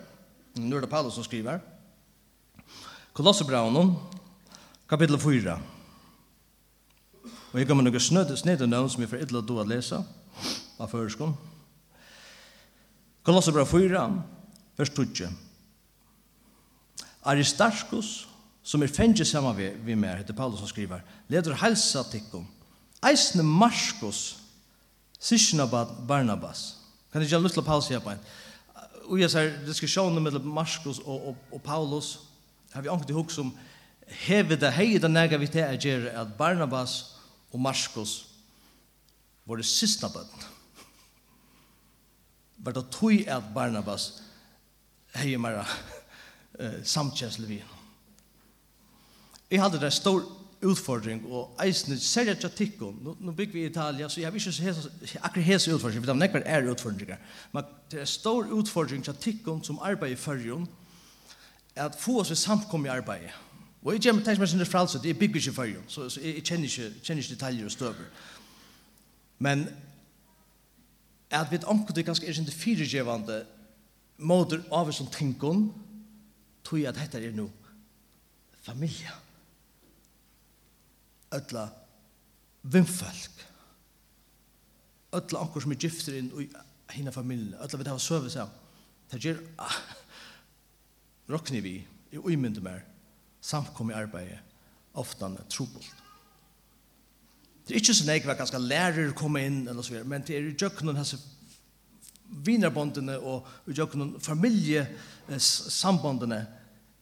nå 0.58 0.78
er 0.78 0.86
det 0.86 0.92
Paulus 0.92 1.16
som 1.16 1.26
skriver, 1.26 1.62
Kolossebraunum, 3.20 3.98
kapittel 4.88 5.20
4. 5.20 5.54
Og 7.52 7.58
jeg 7.60 7.68
kommer 7.68 7.84
noen 7.84 8.00
snød, 8.00 8.30
snød 8.40 8.62
og 8.64 8.70
nøvn 8.72 8.92
som 8.94 9.02
jeg 9.04 9.10
får 9.12 9.24
ytla 9.26 9.42
du 9.44 9.58
å 9.60 9.66
lese 9.68 9.98
av 10.80 10.88
føreskånd. 10.88 11.34
Kolossebra 13.28 13.66
4, 13.68 14.04
vers 14.80 14.94
2. 14.96 15.28
Aristarchus, 17.34 18.14
som 18.64 18.88
er 18.88 18.96
fengt 18.96 19.20
sammen 19.28 19.58
vi, 19.58 19.68
vi 19.84 20.00
med, 20.00 20.22
heter 20.22 20.40
Paulus 20.40 20.64
som 20.64 20.72
skriver, 20.72 21.04
leder 21.28 21.60
helsa 21.60 22.06
tikkum. 22.08 22.48
Eisne 23.04 23.44
Marskos, 23.44 24.38
Sishna 25.20 25.68
Barnabas. 25.68 26.78
Kan 27.12 27.20
jeg 27.20 27.36
gjøre 27.36 27.50
lyst 27.50 27.60
til 27.60 27.68
Paulus 27.68 27.92
en? 27.92 28.26
Og 29.12 29.20
jeg 29.20 29.36
sier 29.36 29.60
diskusjonen 29.68 30.24
mellom 30.24 30.48
Marskos 30.56 31.04
og, 31.04 31.34
og, 31.34 31.46
og 31.52 31.68
Paulus, 31.68 32.29
har 32.74 32.82
vi 32.86 32.90
ångt 32.90 33.10
i 33.10 33.16
hok 33.18 33.32
som 33.32 33.52
hever 34.26 34.58
det 34.60 34.72
hei 34.74 34.98
det 34.98 35.12
nega 35.12 35.38
vi 35.38 35.48
til 35.48 35.66
er 35.66 36.10
at 36.22 36.34
Barnabas 36.38 37.16
og 37.52 37.62
Marskos 37.62 38.26
var 39.46 39.58
det 39.58 39.66
sista 39.66 40.10
bøtten. 40.14 40.44
Var 42.60 42.76
det 42.76 42.90
tog 42.94 43.28
at 43.28 43.54
Barnabas 43.54 44.12
hei 45.16 45.38
mer 45.38 45.62
uh, 45.62 46.84
samtjensle 46.84 47.48
vi. 47.48 47.64
Jeg 49.50 49.62
hadde 49.64 49.82
det 49.82 49.94
stor 49.94 50.22
utfordring 50.62 51.24
og 51.32 51.56
eisne 51.64 51.96
særlig 52.00 52.44
at 52.44 52.52
tikkum 52.56 52.98
nu, 53.02 53.16
nu 53.20 53.32
bygg 53.32 53.54
vi 53.54 53.62
i 53.64 53.70
Italia 53.70 54.10
så 54.10 54.20
jeg 54.22 54.34
vil 54.34 54.48
ikke 54.48 55.22
akkur 55.24 55.42
hese 55.42 55.74
utfordring 55.74 56.04
for 56.04 56.12
det 56.12 56.16
er 56.16 56.20
nekvar 56.20 56.44
er 56.46 56.68
utfordringar 56.72 57.22
men 57.54 57.70
det 57.92 58.02
er 58.02 58.10
stor 58.10 58.52
utfordring 58.52 59.08
at 59.08 59.22
tikkum 59.24 59.64
som 59.64 59.80
arbeid 59.80 60.18
i 60.18 60.20
fyrrjon 60.20 60.68
at 61.80 61.96
få 62.00 62.20
oss 62.20 62.32
i 62.32 62.36
samkom 62.36 62.86
i 62.86 62.92
arbeidet. 62.92 63.32
Og 63.82 63.94
jeg 63.94 64.04
kommer 64.04 64.24
til 64.24 64.40
meg 64.40 64.50
sin 64.52 64.66
fralse, 64.68 65.00
det 65.00 65.14
er 65.14 65.20
bygger 65.20 65.40
ikke 65.40 65.54
for 65.56 65.68
så, 65.88 66.10
så 66.10 66.22
jeg, 66.22 66.44
kjenner, 66.44 66.68
ikke, 66.68 66.90
kjenner 67.04 67.24
ikke 67.24 67.36
detaljer 67.36 67.66
og 67.66 67.72
støver. 67.72 68.10
Men 69.40 69.70
at 71.32 71.52
vi 71.52 71.60
omkring 71.64 71.96
det 71.96 72.06
ganske 72.06 72.28
er 72.28 72.34
sin 72.34 72.52
fyrirgjevande 72.52 73.46
måter 74.18 74.64
av 74.72 74.88
oss 74.88 75.00
som 75.00 75.08
tenkon, 75.08 75.70
tror 76.64 76.78
jeg 76.78 76.92
at 76.92 77.00
dette 77.00 77.22
er 77.24 77.36
noe 77.36 77.52
familie. 78.62 79.14
Ødla 81.34 81.70
vimfolk. 82.64 83.46
Ødla 85.14 85.40
anker 85.40 85.64
som 85.64 85.72
er 85.72 85.80
gifter 85.80 86.18
inn 86.20 86.32
i 86.42 86.50
hina 86.98 87.14
familien. 87.16 87.56
Ødla 87.64 87.78
vi 87.78 87.88
det 87.88 87.94
har 87.94 88.04
søvet 88.04 88.34
seg. 88.34 88.52
Det 89.12 89.24
gjør 89.24 89.40
råkne 91.30 91.64
vi 91.64 91.88
i 92.12 92.18
uimynde 92.18 92.62
mer 92.62 92.80
samkommer 93.42 93.96
arbeidet 93.96 94.40
ofta 94.94 95.30
trobult. 95.50 95.96
Det 97.68 97.76
er 97.76 97.80
ikke 97.84 97.94
så 97.94 98.06
nek 98.08 98.26
hva 98.26 98.34
ganske 98.34 98.58
lærer 98.58 99.12
komme 99.14 99.46
inn 99.46 99.68
eller 99.70 99.82
så 99.86 100.04
men 100.04 100.22
det 100.26 100.36
er 100.36 100.42
i 100.50 100.56
jøkkenen 100.58 100.96
hans 100.98 101.16
vinerbondene 102.46 103.20
og 103.20 103.48
i 103.70 103.72
jøkkenen 103.78 104.22
familiesambondene 104.22 106.48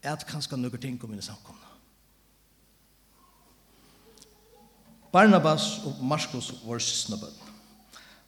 er 0.03 0.11
at 0.11 0.27
kanskje 0.27 0.57
noen 0.59 0.81
ting 0.81 0.99
kommer 0.99 1.15
inn 1.15 1.23
i 1.23 1.25
samkomne. 1.25 1.67
Barnabas 5.11 5.79
og 5.87 6.03
Marskos 6.03 6.51
var 6.65 6.79
sysna. 6.83 7.17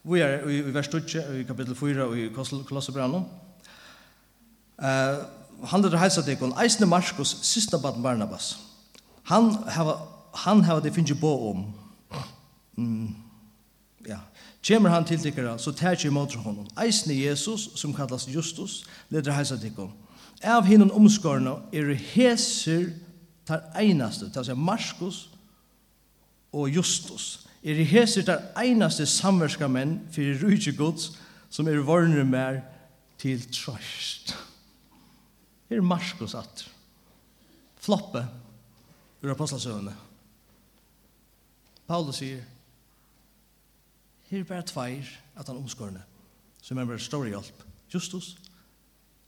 Vi 0.02 0.20
er 0.24 0.48
i 0.48 0.62
vers 0.72 0.88
2, 0.88 0.98
i 1.36 1.44
kapittel 1.44 1.76
4, 1.76 2.16
i 2.16 2.28
Kolossebrannen. 2.32 3.26
Uh, 4.80 5.39
han 5.64 5.84
er 5.84 5.96
heilsa 6.00 6.22
tekkon, 6.22 6.54
eisne 6.62 6.86
Markus, 6.86 7.36
sista 7.42 7.78
bad 7.78 8.02
Barnabas. 8.02 8.58
Han 9.30 9.52
hava, 9.68 9.98
han 10.34 10.64
hava 10.64 10.80
det 10.80 10.94
finnje 10.94 11.14
bo 11.14 11.50
om. 11.50 11.64
Mm, 12.76 13.14
ja. 14.08 14.18
Kjemmer 14.62 14.90
han 14.90 15.04
til 15.04 15.20
tikkara, 15.20 15.58
så 15.58 15.72
tætje 15.72 16.08
i 16.08 16.12
måter 16.12 16.38
honom. 16.38 16.66
Eisne 16.80 17.14
Jesus, 17.16 17.70
som 17.74 17.94
kallas 17.94 18.28
Justus, 18.28 18.84
leder 19.08 19.32
heilsa 19.32 19.56
tekkon. 19.56 19.92
Av 20.44 20.64
hinnom 20.64 20.90
omskårene 20.96 21.58
er 21.72 21.94
heser 21.94 22.90
tar 23.48 23.66
einaste, 23.76 24.30
til 24.30 24.40
å 24.40 24.46
si 24.46 24.56
Markus 24.56 25.22
og 26.52 26.68
Justus. 26.72 27.46
Er 27.64 27.80
heser 27.84 28.24
tar 28.24 28.46
einaste 28.56 29.06
samverska 29.08 29.68
menn 29.68 29.98
fyrir 30.12 30.40
rujtje 30.40 30.72
gods 30.76 31.10
som 31.52 31.68
er 31.68 31.82
vornere 31.84 32.24
mer 32.24 32.62
til 33.20 33.42
trøst. 33.52 34.36
Her 35.70 35.78
er 35.78 35.86
Marskos 35.86 36.34
at. 36.34 36.64
Floppe 37.80 38.24
ur 39.22 39.30
apostelsøvende. 39.30 39.94
Paulus 41.88 42.20
sier, 42.20 42.42
her 44.30 44.42
er 44.42 44.46
bare 44.46 44.66
tveir 44.66 45.08
at 45.34 45.48
han 45.48 45.58
omskårende, 45.58 46.02
som 46.62 46.78
er 46.78 46.86
bare 46.86 47.02
stor 47.02 47.26
hjelp. 47.26 47.64
Justus 47.90 48.36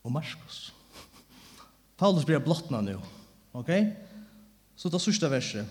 og 0.05 0.13
Marskos. 0.15 0.75
Paulus 2.01 2.27
blir 2.27 2.43
blottna 2.43 2.81
nu. 2.81 2.99
Ok? 3.53 3.71
Så 4.77 4.91
det 4.91 5.01
sørste 5.03 5.31
verset. 5.31 5.67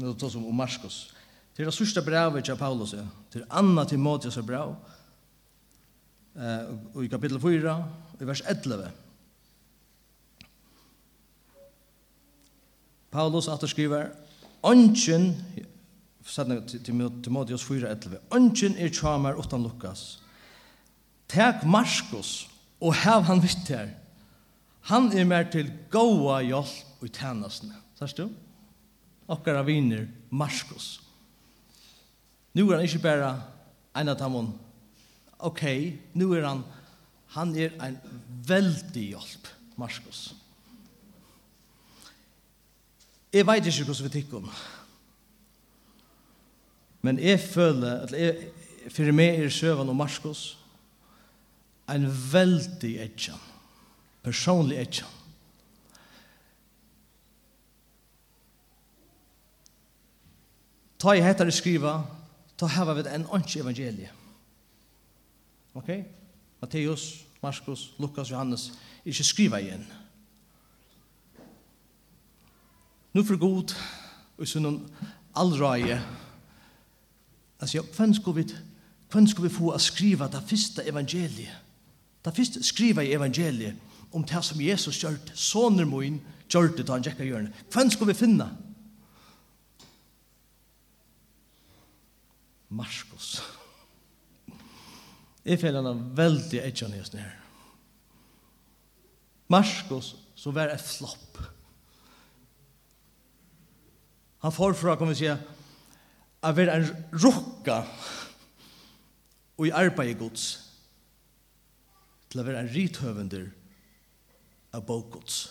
Nå 0.00 0.14
tar 0.14 0.30
som 0.32 0.46
om 0.46 0.56
Marskos. 0.56 1.10
Det 1.56 1.62
er 1.62 1.68
det 1.68 1.76
sørste 1.76 2.02
brevet 2.02 2.44
til 2.44 2.56
Paulus. 2.56 2.94
Det 3.32 3.44
Anna 3.50 3.84
Timotheus 3.84 4.38
er 4.40 4.46
brev. 4.46 4.74
Uh, 6.34 7.02
i 7.04 7.10
kapittel 7.10 7.40
4, 7.42 7.74
i 8.20 8.26
vers 8.26 8.42
11. 8.48 8.90
Paulus 13.10 13.48
at 13.48 13.68
skriver, 13.68 14.10
Ongen, 14.62 15.44
sætna 16.24 16.60
Timotheus 17.24 17.64
4, 17.64 17.90
11, 17.90 18.78
er 18.78 18.88
tjamar 18.88 19.34
utan 19.34 19.62
Lukas. 19.62 20.22
Tek 21.28 21.64
Marskos 21.64 22.50
og 22.80 22.94
hev 22.94 23.22
han 23.28 23.42
vitt 23.42 23.68
her. 23.68 23.88
Han 24.90 25.10
er 25.12 25.24
mer 25.24 25.50
til 25.52 25.72
goa 25.90 26.40
hjelp 26.42 27.02
og 27.02 27.12
tænasene. 27.12 27.76
Sørst 27.98 28.18
du? 28.18 28.30
Okkara 29.28 29.62
viner, 29.62 30.06
Marskos. 30.30 31.00
Nu 32.54 32.70
er 32.70 32.76
han 32.80 32.84
ikke 32.84 33.02
bare 33.02 33.42
en 33.96 34.08
av 34.08 34.18
dem, 34.18 34.52
ok, 35.38 35.62
nu 36.14 36.32
er 36.34 36.46
han 36.48 36.64
Han 37.30 37.54
er 37.54 37.76
en 37.78 37.98
veldig 38.46 39.02
hjelp, 39.12 39.50
Marskos. 39.78 40.32
Jeg 43.32 43.46
vet 43.46 43.66
ikke 43.70 43.84
hvordan 43.86 44.08
vi 44.08 44.14
tikk 44.16 44.32
om. 44.34 44.48
Men 47.06 47.18
jeg 47.22 47.40
føler 47.40 48.02
at 48.02 48.12
jeg, 48.12 48.50
for 48.90 49.14
meg 49.14 49.38
er 49.38 49.54
søvann 49.54 49.92
og 49.92 49.96
Marskos 49.96 50.58
en 51.90 52.10
veldig 52.32 52.92
etjan. 53.06 53.48
Personlig 54.26 54.80
etjan. 54.82 55.16
Ta 61.00 61.14
i 61.16 61.22
hettar 61.24 61.48
skriva, 61.54 62.00
ta 62.60 62.68
hava 62.68 62.98
vi 62.98 63.06
en 63.08 63.30
ånds 63.32 63.56
evangelie. 63.56 64.10
Okej? 65.72 66.02
Okay? 66.02 66.19
Matteus, 66.60 67.26
Markus, 67.42 67.92
Lukas, 67.98 68.30
Johannes, 68.30 68.72
ikke 69.04 69.24
skriva 69.24 69.60
igjen. 69.60 69.86
Nu 73.12 73.24
for 73.24 73.36
god, 73.40 73.74
og 74.38 74.48
så 74.48 74.60
noen 74.62 74.84
allrøye, 75.36 75.98
altså, 77.58 77.78
ja, 77.78 77.82
hvem 77.96 78.14
skal 78.14 78.36
vi, 78.36 78.44
hvem 79.12 79.26
skal 79.26 79.46
vi 79.46 79.52
få 79.54 79.72
å 79.74 79.80
skriva 79.82 80.28
det 80.30 80.42
første 80.46 80.84
evangeliet? 80.86 81.66
Det 82.24 82.34
første 82.36 82.62
skriva 82.62 83.02
i 83.02 83.14
evangeliet 83.16 83.78
om 84.12 84.24
det 84.26 84.44
som 84.44 84.60
Jesus 84.60 85.00
gjørt, 85.00 85.32
soner 85.34 85.88
min 85.88 86.20
gjørt 86.50 86.76
det 86.76 86.86
da 86.86 86.98
han 86.98 87.06
gikk 87.06 87.22
hjørnet. 87.24 87.64
Hvem 87.72 87.90
skal 87.90 88.10
vi 88.10 88.18
finne? 88.18 88.50
Markus. 92.68 93.40
Markus. 93.40 93.59
Jeg 95.44 95.60
føler 95.60 95.84
han 95.84 96.02
veldig 96.16 96.60
etter 96.60 96.90
nøyest 96.92 97.16
nær. 97.16 97.36
Marskos, 99.50 100.14
så 100.38 100.52
var 100.54 100.70
et 100.70 100.82
flopp. 100.84 101.40
Han 104.44 104.52
får 104.54 104.76
fra, 104.78 104.96
kan 104.96 105.10
vi 105.10 105.18
si, 105.18 105.30
å 106.40 106.52
være 106.56 106.76
en 106.78 106.86
rukka 107.12 107.82
og 109.60 109.66
i 109.68 109.72
arbeid 109.76 110.14
i 110.14 110.16
gods 110.16 110.44
til 112.30 112.40
å 112.40 112.46
være 112.46 112.62
en 112.62 112.70
rithøvender 112.72 113.48
av 114.76 114.86
bokgods. 114.88 115.42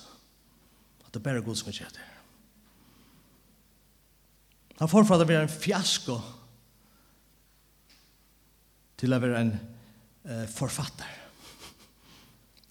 At 1.06 1.13
det 1.13 1.21
bare 1.25 1.43
er 1.43 1.45
gods 1.45 1.62
som 1.62 1.69
ikke 1.69 1.91
det. 1.93 2.08
Han 4.80 4.89
får 4.89 5.06
fra 5.06 5.19
å 5.19 5.28
være 5.28 5.43
en 5.43 5.52
fiasko 5.52 6.15
til 8.99 9.13
å 9.13 9.19
være 9.21 9.41
en 9.43 9.54
eh, 10.29 10.45
forfatter 10.53 11.17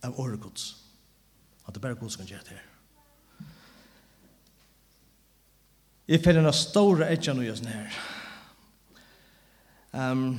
av 0.07 0.21
året 0.21 0.41
gods. 0.41 0.71
At 1.67 1.75
det 1.75 1.83
bare 1.83 1.99
gods 1.99 2.17
kan 2.17 2.29
gjøre 2.29 2.47
det 2.47 2.57
her. 2.57 2.65
Jeg 6.09 6.23
finner 6.25 6.41
noen 6.41 6.57
store 6.57 7.11
etja 7.13 7.35
nu 7.37 7.43
just 7.45 7.67
her. 7.69 7.97
Um, 9.93 10.39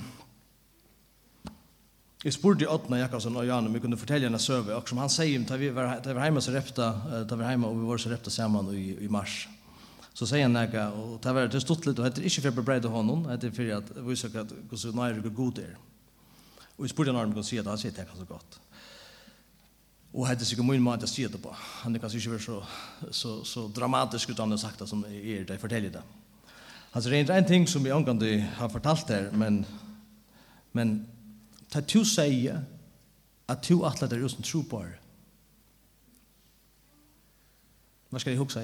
jeg 2.24 2.34
spurte 2.36 2.68
Åtna 2.68 3.00
Jakobsen 3.00 3.38
og 3.38 3.46
Jan 3.48 3.70
om 3.70 3.76
jeg 3.76 3.84
kunne 3.84 4.00
fortelle 4.00 4.28
henne 4.28 4.42
søve, 4.42 4.74
og 4.76 4.90
som 4.90 5.00
han 5.00 5.12
sier, 5.14 5.46
da 5.48 5.56
vi 5.62 5.70
var, 5.74 6.00
da 6.04 6.12
vi 6.12 6.18
var 6.18 6.28
hjemme 6.28 6.42
så 6.44 6.52
repta, 6.56 6.90
da 7.24 7.38
vi 7.38 7.46
var 7.46 7.54
hjemme 7.54 7.70
og 7.70 7.78
vi 7.80 7.88
var 7.88 8.02
så 8.02 8.12
repta 8.12 8.34
sammen 8.34 8.72
i, 8.76 8.98
i 9.06 9.12
mars, 9.12 9.44
så 10.18 10.28
sier 10.28 10.44
han 10.44 10.58
nega, 10.58 10.90
og 11.00 11.20
det 11.24 11.36
var 11.38 11.48
det 11.48 11.62
stått 11.64 11.88
litt, 11.88 12.02
og 12.02 12.10
det 12.10 12.20
er 12.20 12.28
ikke 12.28 12.44
for 12.44 12.52
å 12.52 12.58
bebreide 12.58 12.92
honom, 12.92 13.24
det 13.30 13.52
er 13.52 13.56
for 13.56 13.72
at 13.78 13.94
vi 14.10 14.18
søker 14.20 14.44
at 14.44 14.52
hvordan 14.72 15.06
er 15.06 15.22
det 15.24 15.36
god 15.38 15.62
er. 15.64 15.78
Og 16.80 16.86
jeg 16.88 16.94
spurte 16.94 17.12
han 17.12 17.16
om 17.20 17.28
han 17.28 17.34
kunne 17.36 17.44
si 17.44 17.58
det, 17.58 17.68
han 17.68 17.78
sier 17.78 17.92
det 17.92 18.06
er 18.06 18.08
ganske 18.08 18.26
godt. 18.26 18.60
Og 20.14 20.28
hade 20.28 20.46
sig 20.46 20.58
kommun 20.58 20.84
med 20.84 21.04
att 21.04 21.10
se 21.10 21.28
det 21.28 21.42
på. 21.42 21.52
Han 21.54 21.94
det 21.94 22.02
kanske 22.02 22.18
inte 22.18 22.30
var 22.30 22.40
så 22.40 22.64
så 23.12 23.44
så 23.44 23.68
dramatiskt 23.68 24.30
utan 24.30 24.50
det 24.50 24.58
sagt 24.58 24.88
som 24.88 25.04
är 25.06 25.46
det 25.46 25.58
fortäljer 25.58 25.92
det. 25.92 26.04
Han 26.92 27.04
säger 27.04 27.32
en 27.32 27.46
ting 27.46 27.68
som 27.68 27.86
jag 27.86 27.98
angående 27.98 28.48
har 28.58 28.70
fortalt 28.70 29.08
där 29.08 29.32
men 29.32 29.66
men 30.72 31.08
ta 31.70 31.82
tu 31.82 32.06
säga 32.06 32.64
att 33.46 33.64
tu 33.64 33.86
att 33.86 34.00
det 34.00 34.16
är 34.16 34.20
just 34.20 34.38
en 34.38 34.44
tro 34.44 34.64
på. 34.64 34.86
Vad 38.10 38.22
ska 38.22 38.32
jag 38.32 38.38
huxa? 38.38 38.62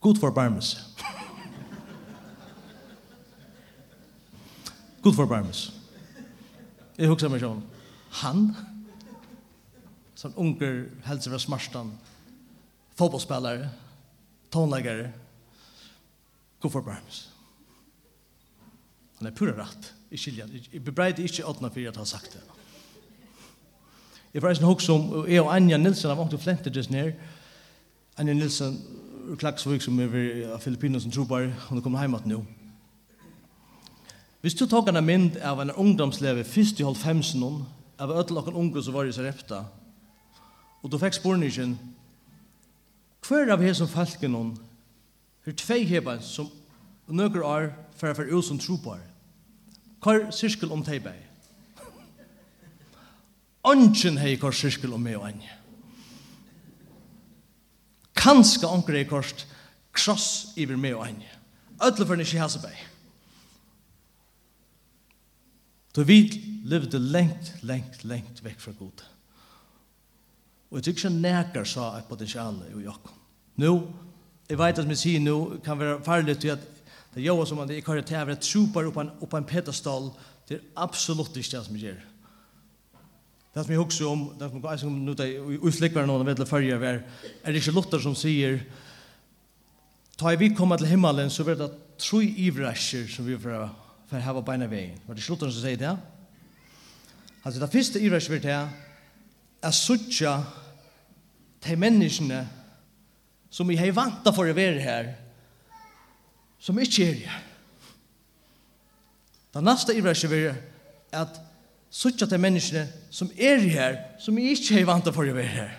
Gud 0.00 0.20
förbarmelse. 0.20 0.78
Gud 5.06 5.14
forbarmes. 5.14 5.68
Jeg 6.98 7.06
husker 7.06 7.30
meg 7.30 7.38
sånn, 7.38 7.60
han, 8.24 8.48
som 10.18 10.34
unger 10.34 10.80
helse 11.06 11.30
fra 11.30 11.38
smarstan, 11.38 11.92
fotbollsspelare, 12.98 13.68
tonläggare, 14.50 15.12
Gud 16.58 16.74
forbarmes. 16.74 17.20
Han 19.20 19.30
er 19.30 19.36
pura 19.38 19.54
rett, 19.60 19.92
i 20.10 20.18
skiljan. 20.18 20.50
Jeg 20.72 20.82
bebreide 20.82 21.22
ikke 21.22 21.46
åttna 21.46 21.70
fyrir 21.70 21.92
at 21.92 22.02
han 22.02 22.10
sagt 22.10 22.34
det. 22.34 22.42
Jeg 24.34 24.42
får 24.42 24.56
eisen 24.56 24.66
hoksom, 24.66 25.08
og 25.20 25.30
jeg 25.30 25.46
og 25.46 25.54
Anja 25.54 25.78
Nilsen 25.78 26.10
har 26.10 26.18
vangt 26.18 26.34
og 26.34 26.42
flentet 26.42 26.74
just 26.74 26.90
ned. 26.90 27.14
Anja 28.18 28.34
Nilsen, 28.34 28.82
Klagsvik, 29.38 29.86
som 29.86 30.02
er 30.02 30.10
fra 30.10 30.58
Filippinen 30.66 30.98
som 30.98 31.14
tror 31.14 31.30
bare, 31.30 31.54
hun 31.70 31.78
kommet 31.78 32.02
heimat 32.02 32.26
nå. 32.26 32.42
Hvis 34.46 34.54
du 34.54 34.62
tok 34.70 34.86
en 34.92 35.00
mynd 35.02 35.40
av 35.42 35.58
en 35.58 35.72
ungdomsleve 35.74 36.44
først 36.46 36.78
i 36.78 36.84
halv 36.86 37.00
femsen 37.00 37.42
av 37.98 38.12
ødel 38.14 38.38
unge 38.54 38.78
som 38.78 38.94
var 38.94 39.08
i 39.10 39.12
Sarepta, 39.12 39.64
og 40.82 40.92
du 40.92 40.94
fikk 41.02 41.18
spørningen, 41.18 41.72
hver 43.26 43.50
av 43.50 43.58
hese 43.66 43.88
falken 43.90 44.38
hun, 44.38 44.54
her 45.42 45.58
tvei 45.58 45.82
heba 45.90 46.20
som 46.22 46.46
nøkker 47.08 47.42
er 47.42 47.68
for 47.98 48.12
å 48.12 48.14
være 48.20 48.38
ut 48.38 48.46
som 48.46 48.62
tropar, 48.62 49.02
hver 49.98 50.30
sirkel 50.30 50.70
om 50.70 50.86
teg 50.86 51.02
bei? 51.02 51.18
Ongen 53.74 54.22
hei 54.22 54.38
hver 54.38 54.54
sirkel 54.54 54.94
om 54.94 55.02
meg 55.02 55.18
og 55.18 55.26
enn. 55.26 55.46
Kanska 58.14 58.70
onker 58.70 58.94
hei 58.94 59.08
hver 59.10 59.26
kross 59.90 60.52
iver 60.54 60.78
meg 60.78 60.94
og 60.94 61.08
enn. 61.10 61.24
Ødel 61.82 62.06
for 62.06 62.14
nisje 62.14 62.38
hasebei. 62.38 62.94
Då 65.96 66.02
vi 66.02 66.42
levde 66.64 66.98
lengt, 66.98 67.54
lengt, 67.64 68.02
lengt 68.04 68.42
vekk 68.44 68.58
fra 68.60 68.72
god. 68.76 69.04
Og 70.68 70.76
jeg 70.76 70.90
tykker 70.90 71.06
ikke 71.06 71.20
nekar 71.22 71.64
så 71.64 71.86
et 71.96 72.08
potensial 72.08 72.58
i 72.68 72.82
Jakob. 72.84 73.14
Nå, 73.56 73.70
jeg 74.50 74.58
vet 74.60 74.80
at 74.82 74.90
vi 74.90 74.96
sier 75.00 75.22
nå, 75.24 75.36
kan 75.64 75.78
være 75.80 76.02
farlig 76.04 76.34
til 76.42 76.52
at 76.52 76.66
det 77.14 77.22
er 77.22 77.30
jo 77.30 77.46
som 77.48 77.62
at 77.64 77.72
jeg 77.72 77.84
kan 77.86 78.02
ta 78.04 78.18
over 78.20 78.34
et 78.34 78.44
super 78.44 78.90
opp 78.90 78.98
en, 79.00 79.14
opp 79.24 79.38
en 79.38 79.48
pedestal, 79.48 80.10
det 80.48 80.58
er 80.58 80.66
absolutt 80.84 81.32
ikke 81.32 81.54
det 81.54 81.62
som 81.64 81.78
jeg 81.78 81.86
gjør. 81.86 82.04
Det 83.54 83.64
som 83.64 83.72
jeg 83.72 83.80
husker 83.80 84.10
om, 84.10 84.26
det 84.36 84.50
som 84.52 84.68
jeg 84.68 84.82
som 84.84 85.00
nå, 85.06 85.16
i 85.56 85.74
flikkvaren 85.78 86.12
noen 86.12 86.28
vet 86.28 86.44
det 86.44 86.48
førre 86.50 86.76
er, 86.76 87.00
er 87.40 87.56
det 87.56 87.62
ikke 87.62 87.72
Luther 87.78 88.04
som 88.04 88.18
sier, 88.18 88.60
ta 90.20 90.36
vi 90.36 90.52
kommer 90.52 90.76
til 90.76 90.92
himmelen, 90.92 91.32
så 91.32 91.46
blir 91.46 91.56
det 91.56 91.72
tre 91.96 92.20
ivræsjer 92.20 93.08
som 93.08 93.24
vi 93.24 93.40
får 93.40 93.85
for 94.06 94.22
ha 94.22 94.40
beina 94.40 94.68
veien. 94.70 94.98
Var 95.06 95.18
det 95.18 95.24
slutten 95.24 95.50
som 95.52 95.62
sier 95.62 95.80
det? 95.80 95.96
Altså, 97.44 97.60
det 97.60 97.72
første 97.72 98.02
iversvirt 98.02 98.46
her 98.46 98.68
er 99.62 99.74
suttja 99.74 100.36
de 101.66 101.76
menneskene 101.76 102.44
som 103.50 103.68
vi 103.68 103.78
har 103.78 103.94
vanta 103.96 104.32
for 104.34 104.46
å 104.46 104.56
være 104.56 104.82
her, 104.82 105.10
som 106.58 106.78
ikke 106.78 107.06
er 107.06 107.20
her. 107.24 107.42
Det 109.54 109.62
neste 109.64 109.94
iversvirt 109.96 110.50
er 110.52 111.20
at 111.22 111.38
suttja 111.90 112.28
de 112.28 112.38
menneskene 112.40 112.86
som 113.10 113.30
er 113.38 113.62
her, 113.70 114.00
som 114.20 114.36
vi 114.36 114.50
ikke 114.52 114.80
har 114.80 114.90
vanta 114.90 115.14
for 115.14 115.26
å 115.26 115.36
være 115.36 115.54
her. 115.54 115.76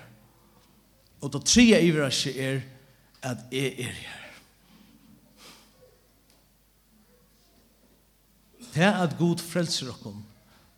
Og 1.22 1.34
det 1.34 1.46
tredje 1.50 1.82
i 1.82 1.92
iversvirt 1.92 2.40
er 2.48 2.64
at 3.28 3.44
jeg 3.52 3.76
er 3.88 3.94
her. 3.94 4.27
Det 8.74 8.84
er 8.84 9.00
at 9.04 9.16
Gud 9.20 9.42
frelser 9.42 9.92
okkom. 9.92 10.24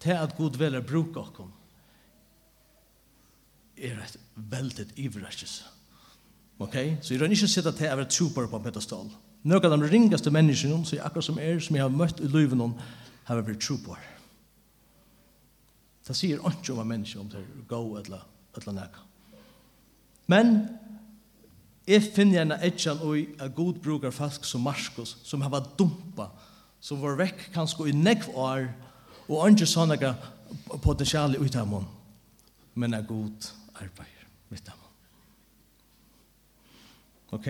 Det 0.04 0.13
er 0.13 0.21
at 0.23 0.36
Gud 0.38 0.58
veler 0.60 0.86
bruk 0.86 1.17
okkom. 1.17 1.49
Er 3.80 3.99
et 4.04 4.17
veldig 4.36 4.89
iverraskes. 4.99 5.62
Ok? 6.60 6.75
Så 7.02 7.13
jeg 7.13 7.21
rønner 7.21 7.36
ikke 7.36 7.47
å 7.47 7.56
sitte 7.56 7.73
til 7.75 7.88
å 7.88 7.97
være 7.99 8.12
trupar 8.12 8.47
på 8.52 8.60
en 8.60 8.65
pedestal. 8.65 9.12
Nå 9.47 9.60
kan 9.63 9.71
de 9.71 9.88
ringaste 9.88 10.32
menneskene, 10.36 10.82
så 10.86 10.97
jeg 10.97 11.06
akkurat 11.06 11.30
som 11.30 11.39
er, 11.39 11.60
som 11.63 11.78
jeg 11.78 11.86
har 11.86 11.93
møtt 11.93 12.19
i 12.19 12.28
livet 12.28 12.60
om, 12.60 12.75
har 13.30 13.39
vært 13.39 13.62
trupar. 13.63 14.02
Det 16.08 16.15
sier 16.17 16.41
ikke 16.41 16.73
om 16.73 16.82
en 16.82 16.89
menneske 16.89 17.19
om 17.21 17.28
det 17.30 17.38
er 17.39 17.65
gå 17.69 17.82
eller, 17.99 18.23
eller 18.58 18.75
nekka. 18.75 19.04
Men 20.30 20.56
jeg 21.89 22.06
finner 22.13 22.39
gjerne 22.39 22.58
etjan 22.65 23.02
og 23.06 23.41
at 23.41 23.54
god 23.56 23.80
brukar 23.84 24.13
folk 24.13 24.45
som 24.45 24.65
Marskos, 24.65 25.15
som 25.25 25.41
har 25.45 25.54
vært 25.54 25.75
dumpa 25.78 26.32
som 26.82 27.02
var 27.02 27.18
vekk 27.20 27.50
kanskje 27.54 27.89
i 27.89 27.96
nekv 27.96 28.32
år, 28.36 28.70
og 29.30 29.46
andre 29.46 29.68
sånne 29.70 30.13
potensial 30.82 31.36
ut 31.38 31.56
av 31.60 31.70
dem, 31.70 31.88
men 32.80 32.96
er 32.98 33.06
god 33.06 33.52
arbeid 33.78 34.26
mitt 34.50 34.70
av 34.72 34.78
dem. 34.80 34.89
Ok? 37.38 37.50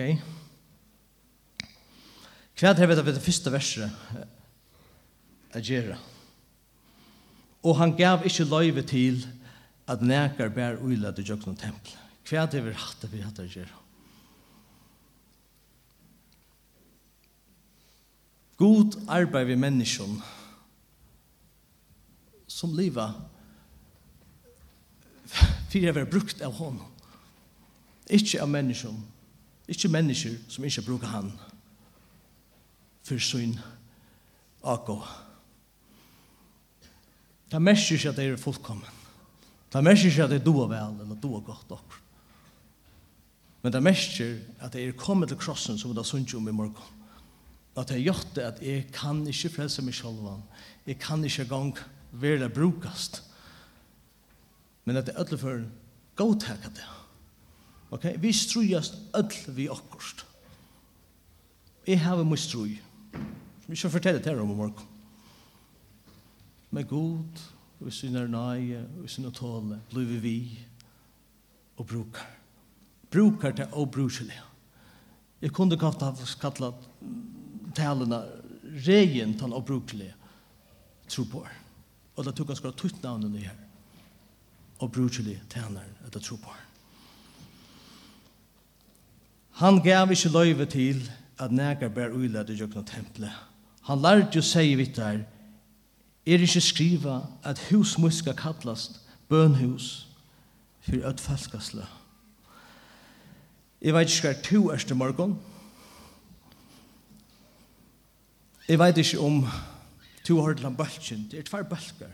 Hva 2.60 2.74
er 2.74 2.76
det 2.76 2.88
ved 2.90 3.14
det 3.16 3.24
første 3.24 3.52
verset 3.54 3.88
er 5.56 5.64
gjerra? 5.64 5.96
Og 7.64 7.76
han 7.80 7.94
gav 7.96 8.26
ikke 8.28 8.48
løyve 8.48 8.84
til 8.84 9.22
at 9.88 10.04
nekar 10.04 10.52
bær 10.52 10.80
uilad 10.84 11.18
i 11.18 11.24
jøkken 11.24 11.56
tempel. 11.56 11.96
Hva 12.28 12.44
er 12.44 12.52
det 12.52 12.62
vi 12.66 12.76
hatt 12.76 13.00
det 13.02 13.12
vi 13.12 13.24
hatt 13.24 13.40
det 13.40 13.48
gjerra? 13.48 13.79
God 18.60 18.98
arbeid 19.08 19.48
vi 19.48 19.56
menneskjon 19.56 20.18
som 22.50 22.74
liva 22.76 23.06
fyrir 25.70 25.86
jeg 25.86 25.94
være 25.94 26.10
brukt 26.10 26.42
av 26.44 26.56
hon. 26.58 26.80
Ikke 28.10 28.42
av 28.42 28.50
menneskjon, 28.50 28.98
ikke 29.70 29.88
mennesker 29.94 30.36
som 30.50 30.66
ikke 30.66 30.84
bruker 30.84 31.12
han 31.12 31.30
for 33.06 33.22
sin 33.22 33.54
akko. 34.66 34.98
Det 37.50 37.62
merker 37.62 37.96
ikke 37.96 38.12
at 38.12 38.18
det 38.18 38.28
er 38.28 38.38
fullkommen. 38.44 38.98
Det 39.72 39.84
merker 39.86 40.10
ikke 40.10 40.26
at 40.26 40.34
det 40.34 40.42
er 40.42 40.46
doa 40.46 40.68
vel 40.68 41.00
eller 41.00 41.18
doa 41.22 41.40
godt 41.46 41.76
okkur. 41.78 42.00
Men 43.62 43.72
det 43.72 43.82
merker 43.82 44.38
at 44.60 44.72
det 44.74 44.84
er 44.84 44.98
kommet 44.98 45.30
til 45.30 45.38
krossen 45.38 45.78
som 45.78 45.94
det 45.94 46.02
er 46.02 46.10
sunnkjum 46.10 46.48
i 46.48 46.52
morgon 46.52 46.99
at 47.78 47.90
jeg 47.90 48.02
gjør 48.02 48.22
det 48.34 48.42
at 48.42 48.62
jeg 48.62 48.86
kan 48.92 49.22
ikke 49.26 49.52
frelse 49.54 49.82
meg 49.82 49.94
selv. 49.94 50.26
Jeg 50.86 50.98
kan 50.98 51.24
ikke 51.24 51.44
gang 51.48 51.74
være 52.12 52.50
brukast. 52.50 53.22
Men 54.84 54.96
at 54.96 55.06
det 55.06 55.14
er 55.14 55.20
ødler 55.20 55.38
for 55.38 55.62
godtak 56.16 56.64
det. 56.74 56.88
Ok, 57.90 58.04
vi 58.18 58.32
strujast 58.32 58.94
ødel 59.16 59.56
vi 59.56 59.68
akkurst. 59.68 60.26
Jeg 61.86 62.00
har 62.00 62.22
mye 62.22 62.38
struj. 62.38 62.76
Vi 63.66 63.76
skal 63.76 63.90
fortelle 63.90 64.18
det 64.18 64.32
her 64.32 64.40
om 64.40 64.48
morgen. 64.48 64.86
Men 66.70 66.86
god, 66.86 67.40
vi 67.80 67.90
syne 67.90 68.28
nøye, 68.28 68.84
vi 69.02 69.08
syne 69.08 69.30
tåle, 69.34 69.80
blir 69.90 70.06
vi 70.06 70.18
vi 70.18 70.36
og 71.76 71.86
brukar. 71.86 72.28
Brukar 73.10 73.50
det 73.50 73.68
og 73.72 73.90
brukelige. 73.90 74.42
Jeg 75.40 75.52
kunne 75.52 75.78
kalt 75.78 76.00
det 76.00 76.36
kallat 76.40 76.88
talene 77.74 78.22
regjen 78.86 79.36
til 79.38 79.52
å 79.52 79.62
bruke 79.64 80.12
tro 81.10 81.24
på. 81.24 81.44
Og 82.16 82.24
det 82.24 82.34
tok 82.36 82.52
han 82.52 82.58
skal 82.58 82.72
ha 82.72 82.78
tutt 82.78 83.02
navnet 83.02 83.32
nye 83.32 83.48
her. 83.48 83.60
Og 84.80 84.92
taler 85.48 85.86
etter 86.06 86.20
tro 86.20 86.36
på. 86.36 86.52
Han 89.60 89.82
gav 89.84 90.10
ikke 90.10 90.32
løyve 90.32 90.66
til 90.66 91.10
at 91.38 91.52
nægar 91.52 91.88
bær 91.88 92.14
uilad 92.16 92.48
i 92.48 92.56
jøkna 92.56 92.82
tempelet. 92.82 93.32
Han 93.82 94.00
lærte 94.00 94.38
jo 94.38 94.42
seg 94.42 94.76
vitt 94.78 94.96
der, 94.96 95.24
er 96.26 96.44
ikke 96.44 96.60
skriva 96.60 97.20
at 97.44 97.58
hus 97.70 97.98
muska 97.98 98.32
kallast 98.32 99.00
bønhus 99.28 100.06
for 100.80 101.04
at 101.04 101.20
falskasla. 101.20 101.86
Jeg 103.80 103.94
vet 103.94 104.12
ikke 104.12 104.28
hva 104.28 104.42
to 104.44 104.60
erste 104.72 104.94
morgon, 104.94 105.38
Jeg 108.70 108.78
vet 108.78 108.98
ikke 109.02 109.18
om 109.18 109.40
to 110.22 110.36
har 110.44 110.54
til 110.54 110.68
en 110.68 110.76
bølgen. 110.78 111.24
Det 111.30 111.38
er 111.40 111.46
tvær 111.48 111.64
bølger. 111.66 112.12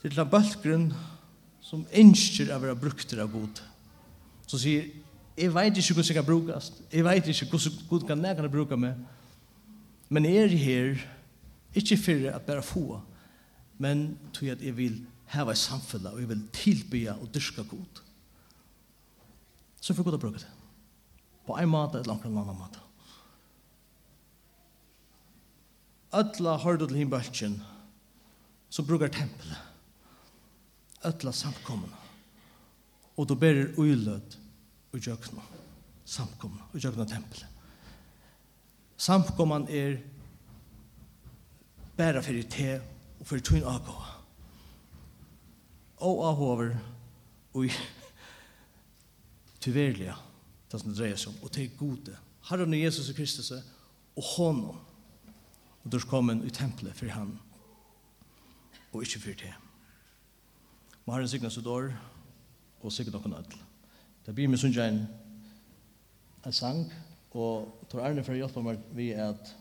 Det 0.00 0.08
er 0.08 0.14
til 0.14 0.22
en 0.22 0.30
bølgen 0.32 0.86
som 1.60 1.82
ønsker 1.92 2.48
å 2.54 2.56
være 2.62 2.78
brukt 2.80 3.12
av 3.12 3.28
god. 3.34 3.60
Så 4.48 4.62
sier, 4.62 4.86
jeg 5.36 5.52
vet 5.52 5.76
ikke 5.76 5.98
hvordan 5.98 6.08
jeg 6.08 6.16
kan 6.16 6.28
brukes. 6.30 6.70
Jeg 6.88 7.04
vet 7.04 7.28
ikke 7.28 7.50
hvordan 7.50 7.84
god 7.90 8.08
kan 8.08 8.24
jeg 8.24 8.40
kan 8.40 8.50
bruke 8.56 8.80
meg. 8.80 9.04
Men 10.08 10.24
jeg 10.24 10.46
er 10.46 10.56
her, 10.64 11.06
ikke 11.76 12.00
for 12.00 12.26
at 12.32 12.48
bare 12.48 12.64
få, 12.64 12.86
men 13.76 14.08
til 14.32 14.54
at 14.56 14.64
jeg 14.64 14.76
vil 14.80 15.02
hava 15.28 15.52
i 15.52 15.60
samfunnet, 15.60 16.14
og 16.14 16.24
jeg 16.24 16.32
vil 16.32 16.44
tilby 16.56 17.04
og 17.12 17.28
dyrke 17.34 17.68
god. 17.68 18.04
Så 19.76 19.92
får 19.92 20.00
jeg 20.00 20.08
god 20.08 20.22
å 20.22 20.24
bruke 20.24 20.40
det. 20.40 20.52
På 21.44 21.60
en 21.60 21.68
måte, 21.68 22.00
eller 22.00 22.16
en 22.16 22.40
annen 22.46 22.62
måte. 22.64 22.87
Ötla 26.12 26.58
hördu 26.58 26.86
til 26.86 26.96
hin 26.96 27.10
bältjen 27.10 27.62
så 28.68 28.82
brukar 28.82 29.08
tempel. 29.08 29.56
Ötla 31.02 31.32
samkomna. 31.32 31.96
og 33.18 33.26
då 33.26 33.34
ber 33.34 33.74
uylöd 33.78 34.36
og 34.92 34.98
jökna. 34.98 35.42
Samkomna 36.04 36.62
och 36.72 36.78
jökna 36.84 37.04
tempel. 37.04 37.44
Samkomman 38.96 39.68
er 39.68 39.98
bæra 41.96 42.22
fyrir 42.22 42.46
te 42.50 42.80
og 43.20 43.26
fyrir 43.26 43.42
twin 43.42 43.64
ago. 43.64 44.02
Og 45.96 46.24
ahover 46.28 46.78
och 47.52 47.64
tyverliga 49.60 50.14
det 50.70 50.80
som 50.80 50.90
det 50.90 50.98
dreier 50.98 51.16
seg 51.16 51.32
om, 51.32 51.42
og 51.42 51.52
til 51.52 51.70
gode. 51.78 52.16
Herren 52.50 52.74
Jesus 52.74 53.16
Kristus 53.16 53.50
og 53.50 54.22
honom 54.36 54.76
og 55.84 55.92
du 55.92 55.96
er 55.96 56.08
kommet 56.10 56.44
i 56.44 56.50
tempelet 56.54 56.96
for 56.96 57.10
han, 57.12 57.38
og 58.92 59.02
ikke 59.02 59.20
for 59.20 59.40
det. 59.42 59.54
Må 61.04 61.14
herren 61.14 61.28
sikne 61.28 61.50
sitt 61.50 61.66
år, 61.66 61.92
og 62.82 62.92
sikne 62.92 63.14
noen 63.16 63.38
ødel. 63.40 63.60
Det 64.26 64.34
blir 64.34 64.48
med 64.48 64.60
sunnkje 64.60 64.88
en, 64.88 65.02
en 66.46 66.52
sang, 66.52 66.82
og 67.32 67.86
tar 67.90 68.04
ærne 68.08 68.24
for 68.24 68.34
å 68.34 68.40
hjelpe 68.40 68.62
meg 68.64 68.82
vi 68.96 69.10
at 69.16 69.54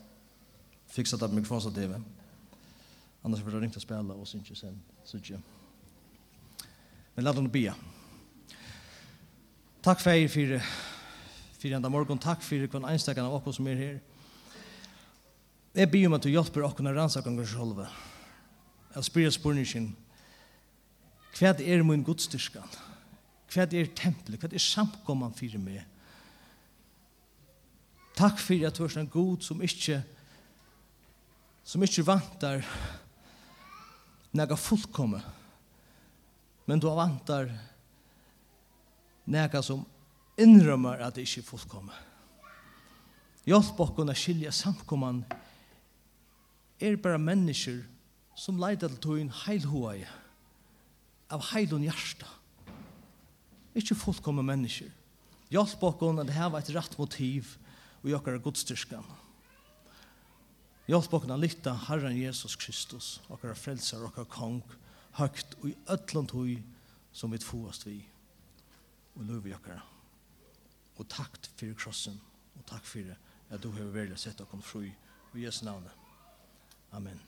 fiksa 0.92 1.20
det 1.20 1.30
mikrofonstativet. 1.34 2.04
Annars 3.24 3.44
får 3.44 3.56
du 3.56 3.60
ringt 3.60 3.78
å 3.78 3.84
spille, 3.84 4.16
og 4.16 4.28
synge 4.28 4.56
sen, 4.56 4.76
synge. 5.06 5.40
Men 7.16 7.26
la 7.26 7.34
dem 7.34 7.50
bia. 7.52 7.74
Takk 9.84 10.04
for 10.04 10.28
for, 10.30 10.60
for 11.60 11.76
enda 11.76 11.90
morgen. 11.90 12.20
Takk 12.20 12.44
for 12.44 12.68
hver 12.68 12.92
enstekken 12.92 13.26
av 13.26 13.48
oss 13.48 13.56
som 13.56 13.68
er 13.68 13.76
her. 13.80 14.00
Jeg 15.78 15.92
byr 15.94 16.08
om 16.10 16.18
at 16.18 16.26
du 16.26 16.32
hjelper 16.32 16.66
åkken 16.66 16.90
å 16.90 16.94
rannsake 16.96 17.30
oss 17.30 17.54
selv. 17.54 17.84
Jeg 18.96 19.06
spyrer 19.06 19.34
spørningen, 19.36 19.92
hva 21.38 21.54
er 21.54 21.84
min 21.86 22.06
godstyrkan? 22.06 22.78
Hva 23.54 23.68
er 23.68 23.92
tempelet? 23.94 24.42
Hva 24.42 24.50
er 24.50 24.64
samkomman 24.64 25.36
for 25.38 25.62
meg? 25.62 25.86
Takk 28.18 28.42
for 28.42 28.66
at 28.66 28.78
du 28.80 28.88
er 28.88 29.00
en 29.04 29.12
god 29.14 29.46
som 29.46 29.62
ikke 29.62 30.02
som 31.68 31.84
ikke 31.84 32.06
vantar 32.08 32.64
nega 34.34 34.56
fullkomme 34.58 35.20
men 36.68 36.80
du 36.80 36.90
vantar 36.92 37.48
nega 39.24 39.62
som 39.64 39.86
innrømmer 40.38 41.00
at 41.00 41.16
det 41.16 41.24
ikke 41.24 41.40
er 41.40 41.48
fullkomme. 41.48 42.00
Hjelp 43.48 43.80
okkon 43.80 44.12
å 44.12 44.16
skilja 44.18 44.52
samkomman 44.52 45.22
er 46.80 46.98
bara 47.02 47.18
mennesker 47.18 47.84
som 48.38 48.60
leidar 48.62 48.94
til 49.02 49.18
heil 49.18 49.32
heilhoai 49.46 50.06
av 51.34 51.44
heilun 51.52 51.84
hjarta. 51.84 52.30
Ikke 53.78 53.98
fullkomne 53.98 54.46
mennesker. 54.46 54.92
Hjelp 55.54 55.84
okkon 55.84 56.22
at 56.22 56.34
heva 56.36 56.60
et 56.60 56.74
rett 56.76 56.98
motiv 57.00 57.56
og 58.04 58.12
jokkar 58.12 58.40
godstyrskan. 58.44 59.06
Hjelp 60.88 61.14
okkon 61.14 61.34
at 61.36 61.42
lytta 61.42 61.74
Herren 61.88 62.16
Jesus 62.16 62.56
Kristus, 62.56 63.18
okkar 63.30 63.58
frelsar, 63.60 64.06
okkar 64.08 64.28
kong, 64.32 64.62
høgt 65.18 65.58
og 65.62 65.70
i 65.72 65.76
ötland 65.92 66.32
høy 66.36 66.58
som 67.12 67.34
vi 67.34 67.42
tfoast 67.42 67.88
vi 67.88 68.00
og 69.18 69.26
løy 69.26 69.52
jokkar. 69.52 69.82
Og 70.98 71.08
takk 71.10 71.38
fyrir 71.58 71.78
krossen 71.78 72.18
og 72.58 72.66
takk 72.70 72.86
fyrir 72.86 73.18
at 73.50 73.64
du 73.64 73.72
har 73.74 73.94
velja 73.94 74.18
sett 74.20 74.42
okkon 74.44 74.64
fru 74.64 74.86
i 74.88 75.44
Jesu 75.44 75.66
navnet. 75.66 76.07
Amen. 76.94 77.27